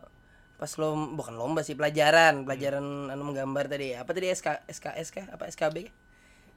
pas 0.55 0.69
lo 0.77 0.93
bukan 1.11 1.35
lomba 1.35 1.61
sih 1.61 1.73
pelajaran. 1.73 2.45
Pelajaran 2.45 2.85
anu 3.09 3.23
menggambar 3.25 3.65
tadi. 3.67 3.93
Apa 3.93 4.13
tadi 4.13 4.29
SK 4.29 4.69
SKS 4.69 5.09
kah? 5.11 5.27
Apa 5.31 5.49
SKB 5.49 5.77
kah? 5.83 5.95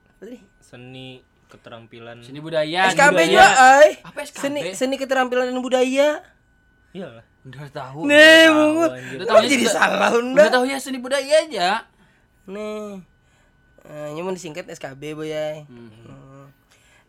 apa 0.10 0.22
tadi? 0.22 0.40
Seni 0.60 1.20
keterampilan. 1.54 2.18
seni 2.20 2.40
budaya. 2.40 2.90
SKB 2.90 3.14
budaya. 3.14 3.30
juga 3.30 3.48
ay 3.78 3.90
Apa 4.02 4.20
SKB? 4.22 4.42
seni 4.42 4.62
seni 4.74 4.96
keterampilan 4.98 5.48
dan 5.48 5.60
budaya 5.60 6.10
Iyalah. 6.92 7.26
Udah 7.44 7.68
tahu. 7.70 8.00
nih 8.06 8.48
bungut 8.48 8.92
Udah 8.94 9.26
tahu 9.28 9.40
jadi 9.46 9.66
salah 9.68 10.10
Udah 10.12 10.48
tahu 10.50 10.64
ya 10.64 10.78
seni 10.78 10.98
budaya 10.98 11.44
aja. 11.44 11.86
nih 12.44 13.00
eh, 13.84 14.08
nyamun 14.12 14.34
disingkat 14.34 14.66
SKB 14.68 15.14
boy 15.14 15.30
ay. 15.30 15.64
Hmm. 15.68 16.50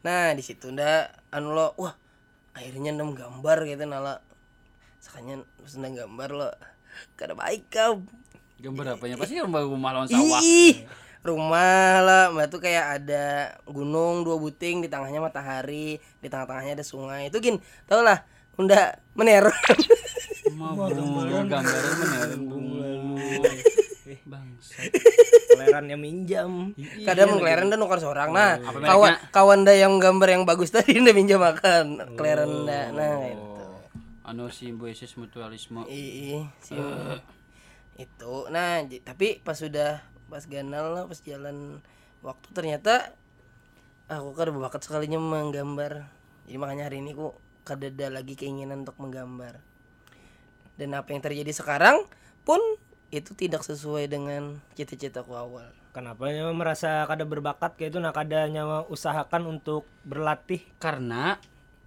Nah 0.01 0.31
di 0.33 0.43
situ 0.43 0.69
ndak 0.69 1.11
anu 1.31 1.51
lo 1.51 1.73
wah 1.75 1.95
akhirnya 2.53 2.91
nem 2.91 3.11
gambar 3.11 3.65
gitu 3.65 3.83
nala 3.83 4.21
sakanya 4.99 5.39
senang 5.65 5.93
gambar 5.93 6.31
lo 6.31 6.51
kada 7.15 7.35
baik 7.35 7.67
kau 7.69 8.05
Gambar 8.55 8.97
apanya? 8.97 9.19
Pasti 9.19 9.37
rumah 9.37 9.61
rumah 9.61 9.91
lawan 9.93 10.07
sawah. 10.07 10.41
Ih, 10.41 10.87
rumah 11.25 12.05
lah, 12.05 12.25
mbak 12.31 12.53
tuh 12.53 12.61
kayak 12.61 13.01
ada 13.01 13.57
gunung 13.65 14.23
dua 14.23 14.37
buting 14.37 14.85
di 14.85 14.89
tengahnya 14.93 15.25
matahari, 15.25 15.97
di 16.21 16.29
tengah-tengahnya 16.29 16.77
ada 16.77 16.85
sungai. 16.85 17.33
Itu 17.33 17.41
gin, 17.41 17.57
tau 17.89 18.05
lah, 18.05 18.21
unda 18.61 19.01
menero. 19.17 19.49
Mah 20.55 20.77
bunga 20.77 21.41
gambarnya 21.49 21.95
meneren 21.99 22.43
bunga. 22.45 22.89
Bangsa. 24.25 24.81
Kelerannya 25.53 25.97
minjam. 26.01 26.73
Kadang 27.05 27.41
keleren 27.41 27.69
dan 27.69 27.81
nukar 27.81 28.01
seorang. 28.01 28.33
Nah, 28.33 28.57
Apa 28.57 28.81
kawan 28.81 29.13
mereknya? 29.17 29.33
kawan 29.33 29.59
dah 29.65 29.77
yang 29.77 29.95
gambar 30.01 30.29
yang 30.29 30.45
bagus 30.49 30.73
tadi 30.73 30.97
udah 30.97 31.15
minjam 31.17 31.41
makan. 31.41 32.15
Keleren 32.17 32.65
dah. 32.65 32.87
Nah, 32.93 33.17
itu. 33.29 33.65
Anu 34.25 34.49
simbiosis 34.49 35.17
mutualisme. 35.21 35.85
Sih. 35.89 36.41
itu. 37.95 38.35
Nah, 38.49 38.83
tapi 39.05 39.41
pas 39.45 39.55
sudah 39.55 40.01
pas 40.29 40.45
ganal 40.47 40.95
lah, 40.95 41.05
pas 41.09 41.21
jalan 41.21 41.81
waktu 42.25 42.49
ternyata 42.57 43.13
aku 44.09 44.37
kan 44.37 44.53
berbakat 44.53 44.81
sekalinya 44.85 45.21
menggambar. 45.21 46.09
Jadi 46.45 46.57
makanya 46.61 46.89
hari 46.89 47.01
ini 47.01 47.17
aku 47.17 47.33
kadada 47.65 48.13
lagi 48.13 48.37
keinginan 48.37 48.85
untuk 48.85 49.01
menggambar. 49.01 49.61
Dan 50.77 50.93
apa 50.93 51.15
yang 51.15 51.23
terjadi 51.25 51.53
sekarang 51.55 52.05
pun 52.45 52.61
itu 53.15 53.33
tidak 53.33 53.63
sesuai 53.63 54.11
dengan 54.11 54.59
cita-citaku 54.75 55.33
awal. 55.39 55.71
Kenapa 55.95 56.27
nyawa 56.27 56.51
merasa 56.51 57.07
kada 57.07 57.23
berbakat 57.23 57.79
kayak 57.79 57.95
itu 57.95 57.99
nah 58.03 58.11
kada 58.11 58.51
nyawa 58.51 58.91
usahakan 58.91 59.47
untuk 59.47 59.87
berlatih. 60.03 60.61
Karena 60.83 61.39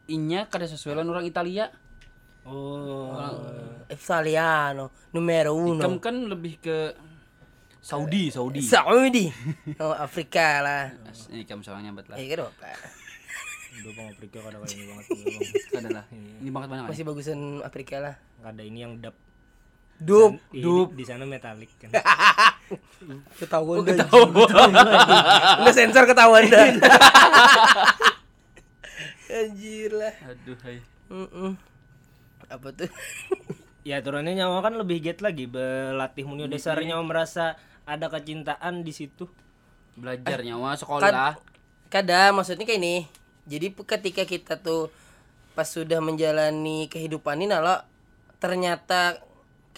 inya 0.07 0.47
kada 0.47 0.65
sesuai 0.65 0.97
lawan 0.97 1.11
orang 1.11 1.27
Italia. 1.27 1.67
Oh. 2.47 3.11
Italiano 3.91 4.95
numero 5.11 5.51
uno. 5.51 5.83
Ikam 5.83 5.99
kan 5.99 6.15
lebih 6.31 6.63
ke 6.63 6.95
Saudi, 7.81 8.29
Saudi. 8.33 8.61
Saudi. 8.61 9.25
Oh, 9.79 9.93
Afrika 9.95 10.61
lah. 10.63 10.83
Ini 11.31 11.45
ikam 11.47 11.63
soalnya 11.63 11.91
nyambat 11.91 12.11
lah. 12.11 12.17
Eh, 12.19 12.27
kan 12.27 12.47
apa? 12.47 12.71
Udah 13.77 13.91
bang 13.93 14.07
Afrika 14.09 14.37
kada 14.41 14.57
kayak 14.57 14.73
ini 14.73 14.85
banget. 14.89 15.05
Bang. 15.13 15.43
Kada 15.69 15.89
lah. 15.93 16.05
Ini 16.13 16.49
banget 16.49 16.67
banget. 16.73 16.83
Masih 16.89 17.03
bagusan 17.05 17.39
Afrika 17.61 17.95
lah. 18.01 18.15
Kada 18.41 18.63
ini 18.65 18.79
yang 18.81 18.97
dap. 18.97 19.15
Dup. 19.97 20.37
Dup 20.53 20.93
di 20.93 21.03
sana 21.05 21.25
metalik 21.25 21.69
kan. 21.81 21.89
Ketahuan 23.39 23.85
dah. 23.85 24.09
Udah 25.61 25.73
sensor 25.73 26.05
ketahuan 26.05 26.45
dah. 26.49 26.65
Anjir 29.27 29.91
lah. 29.93 30.13
Aduh, 30.25 30.57
hai. 30.65 30.79
Apa 32.47 32.67
tuh? 32.73 32.89
Ya 33.87 34.03
turunnya 34.03 34.35
nyawa 34.35 34.59
kan 34.59 34.75
lebih 34.75 34.99
get 34.99 35.23
lagi 35.23 35.47
berlatih 35.47 36.27
munio 36.27 36.43
dasarnya 36.51 36.91
nyawa 36.99 37.07
merasa 37.07 37.55
ada 37.87 38.11
kecintaan 38.11 38.83
di 38.83 38.91
situ. 38.91 39.31
Belajar 39.95 40.43
nyawa 40.43 40.75
sekolah. 40.75 41.39
Kadang 41.87 42.35
maksudnya 42.35 42.67
kayak 42.67 42.83
ini. 42.83 42.95
Jadi 43.47 43.71
ketika 43.71 44.27
kita 44.27 44.53
tuh 44.59 44.91
pas 45.55 45.63
sudah 45.63 46.03
menjalani 46.03 46.91
kehidupan 46.91 47.39
ini 47.39 47.47
nalo 47.47 47.79
ternyata 48.43 49.23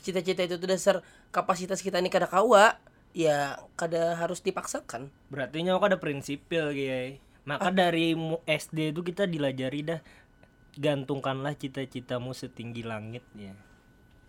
cita-cita 0.01 0.41
itu 0.43 0.57
tuh 0.57 0.67
dasar 0.73 1.05
kapasitas 1.29 1.79
kita 1.79 2.01
ini 2.01 2.09
kada 2.09 2.25
kawa 2.25 2.81
ya 3.13 3.61
kada 3.77 4.17
harus 4.17 4.41
dipaksakan. 4.41 5.13
Berarti 5.29 5.61
nyawa 5.61 5.85
ada 5.85 6.01
prinsipil 6.01 6.73
kayak. 6.73 7.21
Maka 7.45 7.69
dari 7.69 8.17
mu- 8.17 8.41
SD 8.49 8.89
itu 8.89 9.05
kita 9.05 9.29
dilajari 9.29 9.85
dah 9.85 10.01
gantungkanlah 10.81 11.53
cita-citamu 11.53 12.33
setinggi 12.33 12.81
langit 12.81 13.21
ya. 13.37 13.53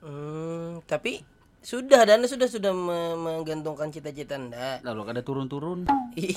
Hmm, 0.00 0.80
tapi 0.88 1.20
sudah 1.60 2.08
dan 2.08 2.24
sudah 2.24 2.48
sudah 2.48 2.72
me- 2.72 3.20
menggantungkan 3.20 3.92
cita-cita 3.92 4.40
anda. 4.40 4.80
Lalu 4.80 5.12
kada 5.12 5.20
turun-turun. 5.20 5.84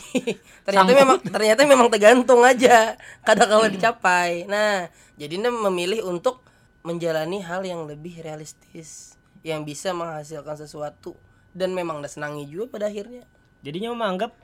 ternyata 0.67 0.91
memang 0.91 1.17
ternyata 1.23 1.61
memang 1.63 1.87
tergantung 1.87 2.43
aja 2.43 2.99
kadang 3.23 3.47
kalau 3.47 3.67
dicapai. 3.71 4.43
Nah, 4.51 4.91
jadi 5.15 5.39
anda 5.39 5.51
memilih 5.51 6.03
untuk 6.03 6.43
menjalani 6.83 7.39
hal 7.39 7.63
yang 7.63 7.87
lebih 7.87 8.19
realistis 8.19 9.15
yang 9.47 9.63
bisa 9.63 9.95
menghasilkan 9.95 10.59
sesuatu 10.59 11.15
dan 11.55 11.71
memang 11.71 12.03
anda 12.03 12.11
senangi 12.11 12.43
juga 12.51 12.75
pada 12.75 12.91
akhirnya. 12.91 13.23
Jadi 13.63 13.87
nyawa 13.87 13.95
menganggap 13.95 14.35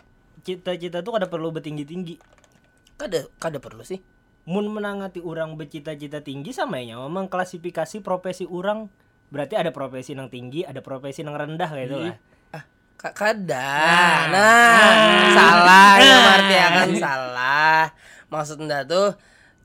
cita-cita 0.47 1.03
tuh 1.03 1.19
kada 1.19 1.27
perlu 1.27 1.51
bertinggi-tinggi. 1.51 2.15
Kada 2.95 3.27
kada 3.35 3.59
perlu 3.59 3.83
sih. 3.83 3.99
Mun 4.47 4.71
menangati 4.71 5.19
orang 5.19 5.59
bercita-cita 5.59 6.23
tinggi 6.23 6.55
sama 6.55 6.79
ya 6.79 6.95
nyawa 6.95 7.11
mengklasifikasi 7.11 7.99
profesi 7.99 8.47
orang. 8.47 8.87
Berarti 9.29 9.53
ada 9.57 9.69
profesi 9.69 10.17
yang 10.17 10.29
tinggi, 10.29 10.65
ada 10.65 10.81
profesi 10.81 11.21
yang 11.21 11.37
rendah 11.37 11.69
kayak 11.69 11.85
itu 11.85 11.97
lah. 11.97 12.15
Ah, 12.53 12.63
ka- 12.97 13.13
kada. 13.13 13.69
Nah, 14.33 14.93
salah 15.33 15.91
ya 16.01 16.15
berarti 16.17 16.55
akan 16.57 16.89
salah. 16.97 17.83
Maksud 18.29 18.57
anda 18.65 18.85
tuh 18.89 19.13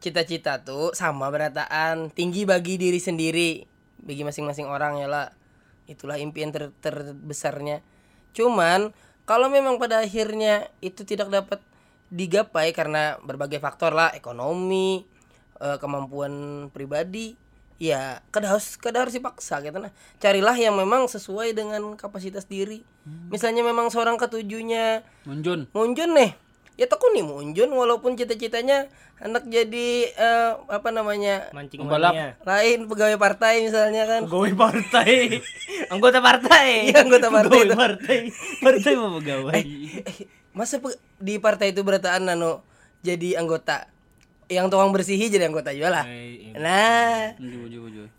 cita-cita 0.01 0.61
tuh 0.61 0.93
sama 0.93 1.33
berataan 1.33 2.13
tinggi 2.13 2.45
bagi 2.45 2.77
diri 2.77 3.01
sendiri, 3.01 3.65
bagi 4.05 4.21
masing-masing 4.21 4.69
orang 4.69 5.01
ya 5.01 5.09
lah. 5.09 5.33
Itulah 5.89 6.21
impian 6.21 6.53
ter- 6.53 6.77
terbesarnya. 6.85 7.81
Cuman 8.37 8.93
kalau 9.25 9.49
memang 9.49 9.81
pada 9.81 10.05
akhirnya 10.05 10.69
itu 10.85 11.09
tidak 11.09 11.33
dapat 11.33 11.61
digapai 12.13 12.77
karena 12.77 13.17
berbagai 13.25 13.59
faktor 13.59 13.97
lah, 13.97 14.13
ekonomi, 14.13 15.09
eh, 15.61 15.77
kemampuan 15.81 16.69
pribadi, 16.69 17.33
ya 17.77 18.23
kada 18.29 18.49
harus 18.49 18.75
kada 18.75 19.03
harus 19.03 19.13
dipaksa 19.13 19.59
gitu 19.59 19.77
nah 19.77 19.91
carilah 20.17 20.55
yang 20.55 20.75
memang 20.75 21.05
sesuai 21.05 21.53
dengan 21.53 21.95
kapasitas 21.95 22.45
diri 22.45 22.87
misalnya 23.29 23.61
memang 23.61 23.89
seorang 23.89 24.15
ketujuhnya 24.15 25.03
Munjun. 25.25 25.67
munjun 25.71 26.11
nih 26.11 26.33
ya 26.75 26.87
tekuni 26.87 27.21
munjun 27.21 27.69
walaupun 27.69 28.15
cita-citanya 28.15 28.87
anak 29.17 29.47
jadi 29.47 29.89
eh, 30.09 30.53
apa 30.67 30.91
namanya 30.91 31.47
Mancing 31.51 31.83
Pembalap. 31.83 32.11
mania. 32.11 32.29
lain 32.41 32.79
pegawai 32.85 33.15
partai 33.17 33.63
misalnya 33.63 34.03
kan 34.05 34.21
Pegawai 34.25 34.53
partai. 34.55 35.39
Anggota 35.95 36.19
partai. 36.19 36.91
Iya, 36.91 36.99
anggota 37.01 37.29
partai 37.29 37.47
Pegawai 37.53 37.69
itu. 37.69 37.79
partai. 37.79 38.19
Partai 38.59 38.93
mau 38.97 39.15
pegawai. 39.15 39.55
Eh, 39.55 40.17
masa 40.51 40.83
pe- 40.83 40.99
di 41.17 41.39
partai 41.39 41.71
itu 41.71 41.81
berataan 41.81 42.27
nano 42.27 42.67
jadi 43.01 43.39
anggota 43.39 43.87
yang 44.49 44.67
tukang 44.69 44.93
bersihi 44.93 45.29
jadi 45.29 45.49
anggota 45.49 45.73
juga 45.73 46.01
lah 46.01 46.05
iya. 46.09 46.53
nah 46.59 47.21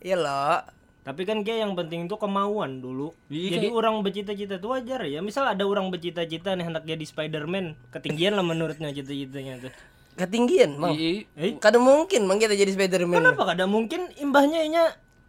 iya 0.01 0.15
loh 0.17 0.61
Tapi 1.05 1.21
kan 1.21 1.45
kayak 1.45 1.69
yang 1.69 1.77
penting 1.77 2.09
itu 2.09 2.17
kemauan 2.17 2.81
dulu. 2.81 3.13
Iya, 3.29 3.61
Jadi 3.61 3.69
orang 3.69 4.01
bercita-cita 4.01 4.57
itu 4.57 4.65
wajar 4.73 5.05
ya. 5.05 5.21
Misal 5.21 5.45
ada 5.45 5.61
orang 5.61 5.93
bercita-cita 5.93 6.57
nih 6.57 6.65
hendak 6.65 6.81
jadi 6.81 7.05
Spider-Man, 7.05 7.77
ketinggian 7.93 8.33
lah 8.33 8.41
menurutnya 8.41 8.89
cita-citanya 8.89 9.69
tuh. 9.69 9.73
ketinggian 10.15 10.81
bang 10.81 10.95
Ih, 10.95 11.29
Eh, 11.37 11.53
kadang 11.61 11.85
mungkin 11.85 12.25
bang 12.25 12.39
kita 12.39 12.55
jadi 12.55 12.71
Spiderman 12.73 13.19
kenapa 13.19 13.53
kada 13.53 13.67
mungkin 13.67 14.09
imbahnya 14.15 14.65
nya 14.65 14.83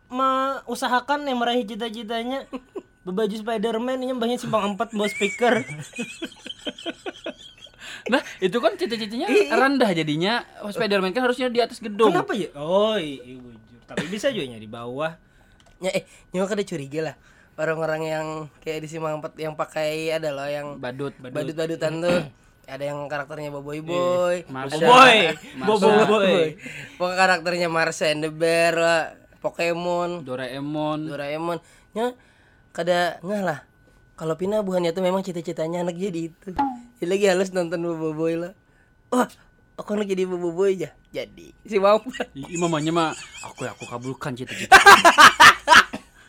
mengusahakan 0.09 1.27
yang 1.27 1.43
meraih 1.43 1.67
cita-citanya 1.67 2.47
berbaju 3.05 3.35
Spider-Man 3.37 4.01
ini 4.01 4.17
mbahnya 4.17 4.41
simpang 4.41 4.75
4 4.75 4.97
bawa 4.97 5.09
speaker. 5.13 5.55
Nah, 8.07 8.23
itu 8.39 8.57
kan 8.63 8.79
cita-citanya 8.79 9.27
rendah 9.51 9.91
jadinya. 9.91 10.47
Oh, 10.63 10.71
Spiderman 10.71 11.11
kan 11.11 11.27
harusnya 11.27 11.51
di 11.51 11.59
atas 11.59 11.83
gedung. 11.83 12.15
Kenapa 12.15 12.33
ya? 12.39 12.51
Oh, 12.55 12.95
iya, 12.95 13.35
bujur. 13.39 13.81
Tapi 13.87 14.05
bisa 14.07 14.31
juga 14.31 14.59
di 14.59 14.71
bawah. 14.71 15.19
Ya, 15.83 15.91
eh, 15.93 16.05
nyawa 16.33 16.47
kada 16.49 16.65
curiga 16.65 17.13
lah 17.13 17.17
orang-orang 17.57 18.01
yang 18.05 18.27
kayak 18.61 18.85
di 18.85 18.89
Simpang 18.89 19.19
Empat 19.19 19.33
yang 19.41 19.57
pakai 19.57 20.13
ada 20.13 20.29
loh 20.33 20.49
yang 20.49 20.77
Badut. 20.77 21.17
badut-badutan 21.17 22.05
tuh 22.05 22.19
ada 22.67 22.85
yang 22.85 23.09
karakternya 23.09 23.49
Boboy 23.49 23.81
Boy, 23.81 24.45
Mars. 24.53 24.75
ada 24.77 24.87
Boy, 24.91 25.17
boy. 25.65 26.47
Pokoknya 26.99 27.17
karakternya 27.17 27.69
Marsha 27.71 28.11
and 28.11 28.27
the 28.27 28.31
Bear 28.31 28.75
lah, 28.75 29.15
Pokemon, 29.39 30.27
Doraemon. 30.27 31.07
Doraemon. 31.07 31.59
Ya, 31.95 32.13
kada 32.75 33.23
ngah 33.23 33.43
lah. 33.47 33.59
Kalau 34.19 34.35
Pina 34.35 34.67
bukannya 34.67 34.91
tuh 34.91 35.05
memang 35.05 35.23
cita-citanya 35.23 35.87
anak 35.87 35.95
jadi 35.95 36.33
itu. 36.33 36.51
Jadi 36.97 37.07
lagi 37.07 37.25
halus 37.27 37.51
nonton 37.51 37.77
Bobo 37.79 38.13
Boy 38.15 38.37
lah. 38.37 38.53
Wah, 39.09 39.29
aku 39.75 39.89
anak 39.93 40.09
jadi 40.09 40.25
Bobo 40.25 40.49
Boy 40.51 40.75
aja. 40.75 40.91
Jadi 41.11 41.53
si 41.61 41.77
Mampat. 41.77 42.33
Ih, 42.33 42.57
mamanya 42.57 42.91
mah 42.91 43.11
aku 43.43 43.65
aku 43.65 43.85
kabulkan 43.85 44.33
cita-cita. 44.33 44.73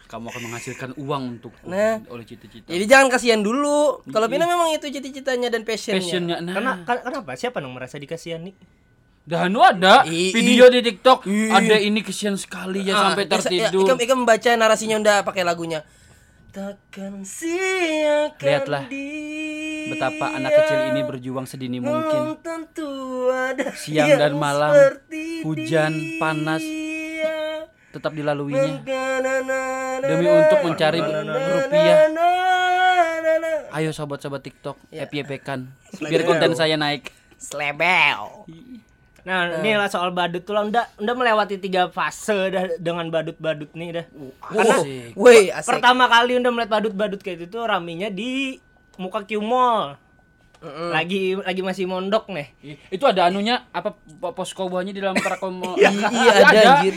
Kamu 0.07 0.23
akan 0.25 0.41
menghasilkan 0.41 0.89
uang 0.95 1.23
untuk 1.33 1.51
Nah. 1.63 1.99
oleh 2.07 2.23
cita-cita. 2.23 2.63
Jadi 2.65 2.85
jangan 2.85 3.07
kasihan 3.09 3.43
dulu. 3.43 3.99
Kalau 4.05 4.27
Pina 4.27 4.47
memang 4.47 4.71
itu 4.71 4.87
cita-citanya 4.87 5.47
dan 5.49 5.67
passionnya. 5.67 5.99
Passionnya 5.99 6.37
nah. 6.39 6.53
Karena 6.55 6.71
ka- 6.81 7.03
kenapa? 7.03 7.35
Siapa 7.35 7.59
yang 7.59 7.75
merasa 7.75 7.95
dikasihani? 7.95 8.55
Dah 9.27 9.43
anu 9.43 9.59
ada 9.59 10.07
Ih, 10.07 10.31
video 10.31 10.71
di 10.71 10.79
TikTok 10.79 11.27
ada 11.27 11.75
ini 11.75 11.99
kesian 11.99 12.39
sekali 12.39 12.79
ya 12.81 12.95
Ah, 12.95 13.01
sampai 13.11 13.27
ya, 13.27 13.35
sa- 13.35 13.51
ya, 13.51 13.67
tertidur. 13.67 13.83
Ikam, 13.83 13.97
ikam 13.99 14.17
membaca 14.23 14.49
narasinya 14.55 14.95
udah 14.97 15.15
pakai 15.21 15.43
lagunya. 15.43 15.83
Takkan 16.57 17.21
sia-akan 17.21 18.41
Lihatlah 18.41 18.89
dia 18.89 19.93
Betapa 19.93 20.25
anak 20.33 20.57
kecil 20.57 20.89
ini 20.89 21.05
berjuang 21.05 21.45
sedini 21.45 21.77
mungkin. 21.77 22.41
tentu 22.41 23.29
ada 23.29 23.77
Siang 23.77 24.17
dan 24.17 24.33
malam, 24.33 24.73
hujan, 25.45 25.93
dia. 25.93 26.17
panas, 26.17 26.65
Tetap 27.93 28.09
dilaluinya 28.17 28.81
demi 30.01 30.25
untuk 30.33 30.65
mencari 30.65 30.97
rupiah 30.97 32.09
Ayo 33.77 33.93
sobat-sobat 33.93 34.41
TikTok. 34.41 34.81
FYP 34.89 35.37
kan. 35.45 35.69
Biar 36.01 36.25
konten 36.25 36.57
saya 36.57 36.73
naik. 36.73 37.13
Slebel. 37.37 38.49
Nah, 39.23 39.59
ini 39.59 39.73
lah 39.73 39.87
soal 39.87 40.09
badut 40.09 40.41
tuh 40.41 40.53
lah 40.53 40.63
udah 40.63 40.85
udah 40.97 41.13
melewati 41.13 41.57
tiga 41.57 41.87
fase 41.87 42.47
dah 42.47 42.77
dengan 42.77 43.07
badut-badut 43.07 43.73
nih 43.73 43.89
dah. 43.93 44.05
Asik. 44.53 45.13
Woi, 45.13 45.49
asik. 45.49 45.67
Pertama 45.67 46.05
kali 46.05 46.37
udah 46.37 46.51
melihat 46.51 46.71
badut-badut 46.73 47.19
kayak 47.19 47.41
itu 47.41 47.45
tuh 47.49 47.63
raminya 47.63 48.07
di 48.07 48.55
muka 48.95 49.23
Q 49.23 49.39
Mall. 49.39 49.97
Lagi 50.89 51.37
lagi 51.37 51.61
masih 51.61 51.85
mondok 51.85 52.33
nih. 52.33 52.47
Ih, 52.63 52.77
Itu 52.89 53.05
ada 53.05 53.29
anunya 53.29 53.67
apa 53.69 53.93
po- 53.93 54.33
posko 54.33 54.65
buahnya 54.65 54.89
di 54.89 55.01
dalam 55.01 55.13
Parakomo. 55.15 55.77
Iya, 55.79 55.89
iya 55.91 56.31
ada 56.41 56.59
anjir. 56.79 56.95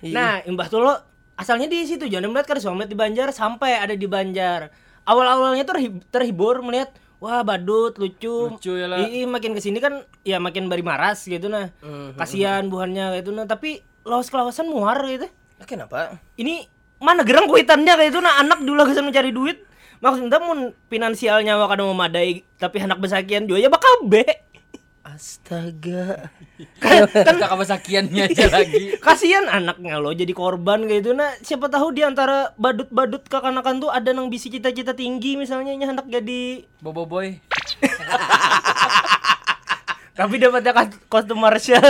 Iya. 0.00 0.14
Nah, 0.14 0.32
Imbah 0.42 0.66
tuh 0.66 0.82
lo 0.82 0.94
asalnya 1.34 1.70
di 1.70 1.84
situ 1.84 2.06
jangan 2.06 2.26
melihat 2.28 2.50
kan 2.50 2.58
suami 2.58 2.84
di 2.84 2.98
Banjar 2.98 3.30
sampai 3.30 3.78
ada 3.78 3.94
di 3.94 4.06
Banjar. 4.06 4.74
Awal-awalnya 5.04 5.62
tuh 5.62 5.78
terhib- 5.78 6.04
terhibur 6.10 6.58
melihat 6.60 6.90
wah 7.18 7.42
badut 7.42 7.98
lucu. 7.98 8.54
Lucu 8.54 8.72
ya 8.78 8.86
lah. 8.86 9.02
Ih, 9.06 9.26
makin 9.26 9.54
ke 9.54 9.60
sini 9.62 9.78
kan 9.82 10.06
ya 10.22 10.38
makin 10.38 10.70
bari 10.70 10.82
maras 10.82 11.26
gitu 11.26 11.50
nah. 11.50 11.70
Mhm. 11.82 12.18
Kasihan 12.18 12.66
buhannya 12.70 13.18
gitu 13.22 13.34
nah, 13.34 13.46
tapi 13.46 13.82
lawas 14.06 14.30
kelawasan 14.30 14.70
muar 14.70 14.98
gitu. 15.06 15.26
Ah, 15.58 15.66
Kenapa? 15.66 16.22
Ini 16.38 16.66
mana 16.98 17.22
gerang 17.22 17.46
kuitannya 17.46 17.94
kayak 17.94 18.10
itu 18.10 18.18
nah 18.22 18.42
anak 18.42 18.62
dulu 18.62 18.86
kesan 18.86 19.06
mencari 19.06 19.30
duit. 19.34 19.62
Maksudnya 19.98 20.38
mun 20.38 20.78
finansialnya 20.86 21.58
wakada 21.58 21.82
memadai 21.82 22.46
tapi 22.54 22.78
anak 22.78 23.02
besakian 23.02 23.50
juga 23.50 23.66
ya 23.66 23.70
bakal 23.70 24.06
be. 24.06 24.22
Astaga. 25.18 26.30
Kita 27.10 27.46
kebasakiannya 27.50 28.30
aja 28.30 28.46
lagi. 28.54 28.94
Kasihan 29.02 29.50
anaknya 29.50 29.98
lo 29.98 30.14
jadi 30.14 30.30
korban 30.30 30.86
kayak 30.86 31.02
itu 31.02 31.10
nah 31.10 31.34
siapa 31.42 31.66
tahu 31.66 31.90
di 31.90 32.06
antara 32.06 32.54
badut-badut 32.54 33.26
kekanakan 33.26 33.82
tuh 33.82 33.90
ada 33.90 34.14
nang 34.14 34.30
bisi 34.30 34.46
cita-cita 34.46 34.94
tinggi 34.94 35.34
misalnya 35.34 35.74
nya 35.74 35.90
anak 35.90 36.06
jadi 36.06 36.62
Bobo 36.78 37.02
boy. 37.10 37.34
tapi 40.18 40.34
dapatnya 40.38 40.86
kostum 41.10 41.42
martial 41.42 41.82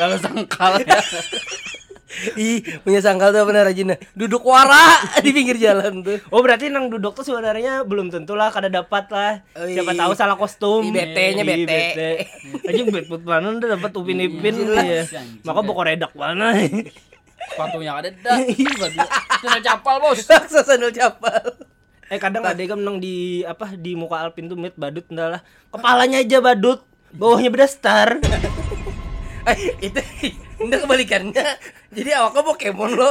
Kalau 0.00 0.16
sangkal 0.16 0.80
ya. 0.88 1.00
Ih, 2.34 2.60
punya 2.82 2.98
sangkal 2.98 3.30
tuh 3.30 3.44
benar 3.44 3.64
Rajina. 3.64 3.94
Duduk 4.12 4.42
wara 4.42 4.98
di 5.24 5.30
pinggir 5.30 5.54
jalan 5.56 6.02
tuh. 6.02 6.18
oh 6.28 6.40
berarti 6.40 6.66
nang 6.66 6.88
duduk 6.88 7.12
tuh 7.12 7.22
sebenarnya 7.22 7.82
belum 7.82 8.08
tentu 8.08 8.32
lah 8.32 8.48
kada 8.48 8.66
dapat 8.66 9.06
lah 9.08 9.40
siapa 9.54 9.92
tahu 9.92 10.12
salah 10.12 10.34
kostum 10.34 10.82
Ih, 10.82 10.90
bete-nya 10.90 11.42
Ih, 11.42 11.64
bete. 11.64 12.10
aja 12.64 12.82
betput 12.84 13.22
mana 13.22 13.52
udah 13.52 13.78
dapat 13.78 13.90
upin 13.94 14.18
ipin 14.18 14.54
ya 14.68 15.06
maka 15.42 15.60
bokor 15.60 15.86
redak 15.86 16.10
mana 16.12 16.54
Sepatunya 17.48 17.94
ada 17.94 18.10
dah. 18.12 18.36
Sandal 19.40 19.62
capal, 19.62 19.96
Bos. 19.98 20.20
Sandal 20.20 20.90
capal. 20.90 21.40
eh 22.08 22.16
kadang 22.16 22.40
ada 22.40 22.56
yang 22.56 22.80
nang 22.80 22.96
di 22.96 23.44
apa 23.44 23.72
di 23.72 23.92
muka 23.92 24.16
Alpin 24.18 24.48
tuh 24.48 24.56
mit 24.56 24.72
badut 24.74 25.04
enggak 25.08 25.28
lah 25.28 25.40
kepalanya 25.68 26.18
aja 26.18 26.40
badut 26.40 26.80
bawahnya 27.12 27.52
beda 27.52 27.68
star 27.68 28.16
Eh, 29.44 29.76
itu 29.80 30.00
udah 30.58 30.78
kebalikannya. 30.84 31.46
Jadi 31.94 32.10
awaknya 32.14 32.42
Pokemon 32.42 32.90
lo. 32.98 33.08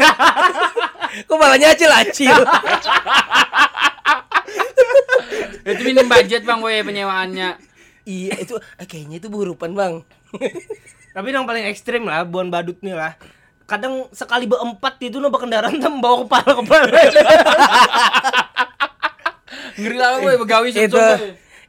Kepalanya 1.30 1.74
acil-acil. 1.74 2.36
Itu 5.68 5.84
minim 5.84 6.08
budget, 6.08 6.48
Bang, 6.48 6.64
we 6.64 6.80
penyewaannya. 6.80 7.60
iya, 8.08 8.40
itu 8.40 8.56
eh, 8.56 8.88
kayaknya 8.88 9.20
itu 9.20 9.28
burupan, 9.28 9.76
Bang. 9.76 10.08
Tapi 11.16 11.28
yang 11.36 11.44
paling 11.44 11.68
ekstrim 11.68 12.08
lah 12.08 12.24
buan 12.24 12.48
badut 12.48 12.80
nih 12.80 12.96
lah. 12.96 13.20
Kadang 13.68 14.08
sekali 14.16 14.48
berempat 14.48 14.96
itu 15.04 15.20
no 15.20 15.28
kendaraan 15.28 15.76
tuh 15.76 15.92
bawa 16.00 16.24
kepala 16.24 16.52
kepala. 16.56 17.00
Ngeri 19.76 19.98
lah 20.00 20.24
we 20.24 20.40
begawi 20.40 20.72
itu 20.72 20.96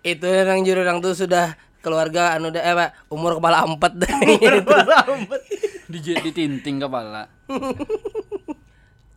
itu 0.07 0.27
yang 0.31 0.62
juru 0.62 0.87
orang 0.87 1.03
tuh 1.03 1.19
sudah 1.19 1.59
keluarga 1.83 2.38
anu 2.38 2.55
dah 2.55 2.62
eh 2.62 2.75
Pak, 2.75 3.11
umur 3.11 3.43
kepala 3.43 3.67
empat 3.67 3.93
dah. 3.99 4.14
Di 5.88 5.98
ditinting 6.05 6.77
kepala. 6.85 7.24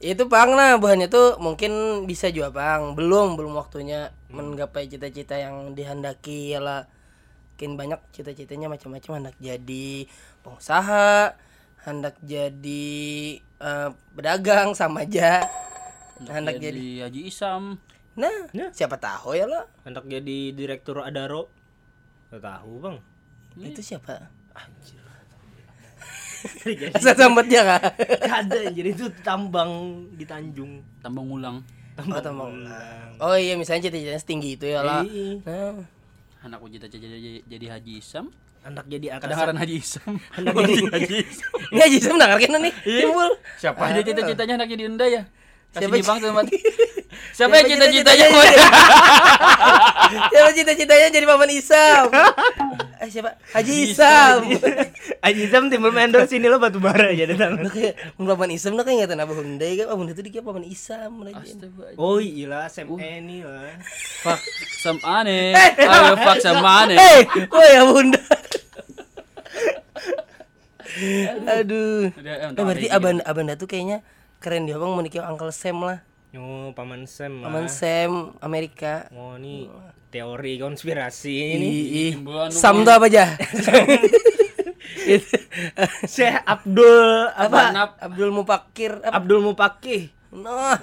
itu 0.02 0.26
Bang 0.26 0.58
nah 0.58 0.82
bahannya 0.82 1.12
tuh 1.12 1.38
mungkin 1.38 2.04
bisa 2.08 2.32
juga 2.32 2.50
Bang. 2.50 2.96
Belum 2.96 3.36
belum 3.36 3.54
waktunya 3.54 4.16
menggapai 4.32 4.88
cita-cita 4.88 5.36
yang 5.36 5.76
dihendaki 5.76 6.56
ya 6.56 6.64
lah. 6.64 6.88
Mungkin 7.54 7.78
banyak 7.78 8.02
cita-citanya 8.10 8.74
macam-macam 8.74 9.22
hendak 9.22 9.38
jadi 9.38 10.10
pengusaha, 10.42 11.38
hendak 11.86 12.18
jadi 12.26 12.88
eh, 13.38 13.90
pedagang 14.18 14.74
sama 14.74 15.06
aja. 15.06 15.46
Hendak 16.26 16.58
jadi. 16.58 16.74
Jadi 16.74 16.88
Haji 17.06 17.22
Isam. 17.30 17.64
Nah, 18.18 18.52
siapa 18.74 19.00
tahu 19.00 19.34
ya 19.38 19.46
lah. 19.48 19.66
Hendak 19.86 20.06
jadi 20.06 20.52
direktur 20.52 21.02
Adaro. 21.02 21.48
Gak 22.32 22.44
tahu 22.44 22.74
bang. 22.80 22.98
Itu 23.60 23.82
siapa? 23.84 24.32
Jadi 24.56 25.01
Asal 26.98 27.14
sambatnya 27.16 27.62
kak. 27.64 27.82
ada 28.26 28.58
jadi 28.74 28.90
itu 28.94 29.08
tambang 29.22 30.04
di 30.16 30.26
Tanjung. 30.26 30.82
Tambang 31.02 31.28
ulang. 31.30 31.58
Oh, 32.00 32.22
tambang 32.24 32.50
ulang. 32.56 33.10
Oh 33.22 33.36
iya 33.38 33.54
misalnya 33.60 33.90
cita-citanya 33.90 34.22
setinggi 34.22 34.58
itu 34.58 34.66
ya 34.66 34.82
lah. 34.82 35.04
Iya. 35.06 35.42
Nah, 35.46 35.86
Anakku 36.42 36.66
cita-cita 36.74 37.06
jadi, 37.06 37.46
jadi 37.46 37.66
Haji 37.78 38.02
Isam. 38.02 38.34
Hendak 38.66 38.86
jadi 38.90 39.14
atasan. 39.14 39.26
Kedengaran 39.30 39.56
Haji 39.62 39.76
Isam. 39.78 40.14
Hendak 40.38 40.54
jadi 40.66 40.86
Haji 40.90 41.16
Isam. 41.22 41.52
ini 41.70 41.82
aja 41.86 41.98
saya 42.02 42.14
mendengarkan 42.18 42.50
nih. 42.66 42.74
Timbul. 42.82 43.30
Siapa 43.62 43.82
aja 43.86 44.02
cita-citanya 44.02 44.54
anak 44.58 44.68
jadi 44.74 44.84
enda 44.90 45.06
ya? 45.06 45.24
Kasih 45.72 45.88
Siapa 45.88 46.04
bang 46.04 46.20
tempat. 46.20 46.46
Siapa 46.52 47.32
Siapa 47.32 47.54
yang 47.56 47.68
cita-citanya 47.70 48.26
cita-citanya? 48.28 48.68
Siapa 50.34 50.50
cita-citanya 50.52 51.08
jadi 51.14 51.26
paman 51.30 51.52
Isam? 51.54 52.06
Eh 53.02 53.10
siapa? 53.10 53.34
Haji 53.50 53.74
Isam. 53.90 54.38
Aji 55.22 55.54
Sam 55.54 55.70
timbul 55.70 55.94
mendor 55.94 56.26
sini 56.26 56.50
lo 56.50 56.58
batu 56.58 56.82
bara 56.82 57.14
aja 57.14 57.30
datang. 57.30 57.62
Nah 57.62 57.70
kayak 57.70 57.94
mun 58.18 58.26
paman 58.26 58.58
Isam 58.58 58.74
nah 58.74 58.82
kayak 58.82 59.06
ingatan 59.06 59.22
Abah 59.22 59.38
Hyundai 59.38 59.78
kan 59.78 59.94
Abah 59.94 60.10
itu 60.10 60.26
dikira 60.26 60.42
paman 60.42 60.66
Isam 60.66 61.22
lagi. 61.22 61.62
Oh 61.94 62.18
iya 62.18 62.66
SMA 62.66 63.22
nih 63.22 63.46
lah. 63.46 63.78
Fuck 64.26 64.42
some 64.82 64.98
aneh. 65.06 65.54
Ayo 65.94 66.18
fuck 66.18 66.42
some 66.42 66.66
aneh. 66.66 66.98
Hei, 66.98 67.30
woi 67.54 67.72
Abah 67.78 67.94
Hyundai. 68.02 68.22
Aduh. 71.62 72.10
Udah, 72.18 72.36
em, 72.42 72.50
Eh 72.58 72.64
berarti 72.66 72.88
tahu 72.90 73.22
abanda 73.22 73.54
tuh 73.62 73.70
kayaknya 73.70 74.02
keren 74.42 74.66
dia 74.66 74.82
bang 74.82 74.90
mau 74.90 75.06
nikah 75.06 75.30
Uncle 75.30 75.54
Sam 75.54 75.86
lah. 75.86 76.02
Oh 76.34 76.74
paman 76.74 77.06
Sam 77.06 77.46
Paman 77.46 77.70
lah. 77.70 77.72
Sam 77.72 78.34
Amerika. 78.42 79.06
Oh 79.14 79.38
ini 79.38 79.70
teori 80.10 80.58
konspirasi 80.58 81.62
ini. 81.62 81.70
Sam 82.50 82.82
tuh 82.82 82.98
apa 82.98 83.06
aja? 83.06 83.38
Itu. 85.08 85.36
Syekh 86.14 86.42
Abdul 86.44 87.32
apa? 87.32 87.60
Nap. 87.72 87.92
Abdul 88.00 88.32
Mupakir 88.36 89.00
apa? 89.02 89.20
Abdul 89.22 89.42
Mupakih. 89.44 90.12
Noh. 90.36 90.80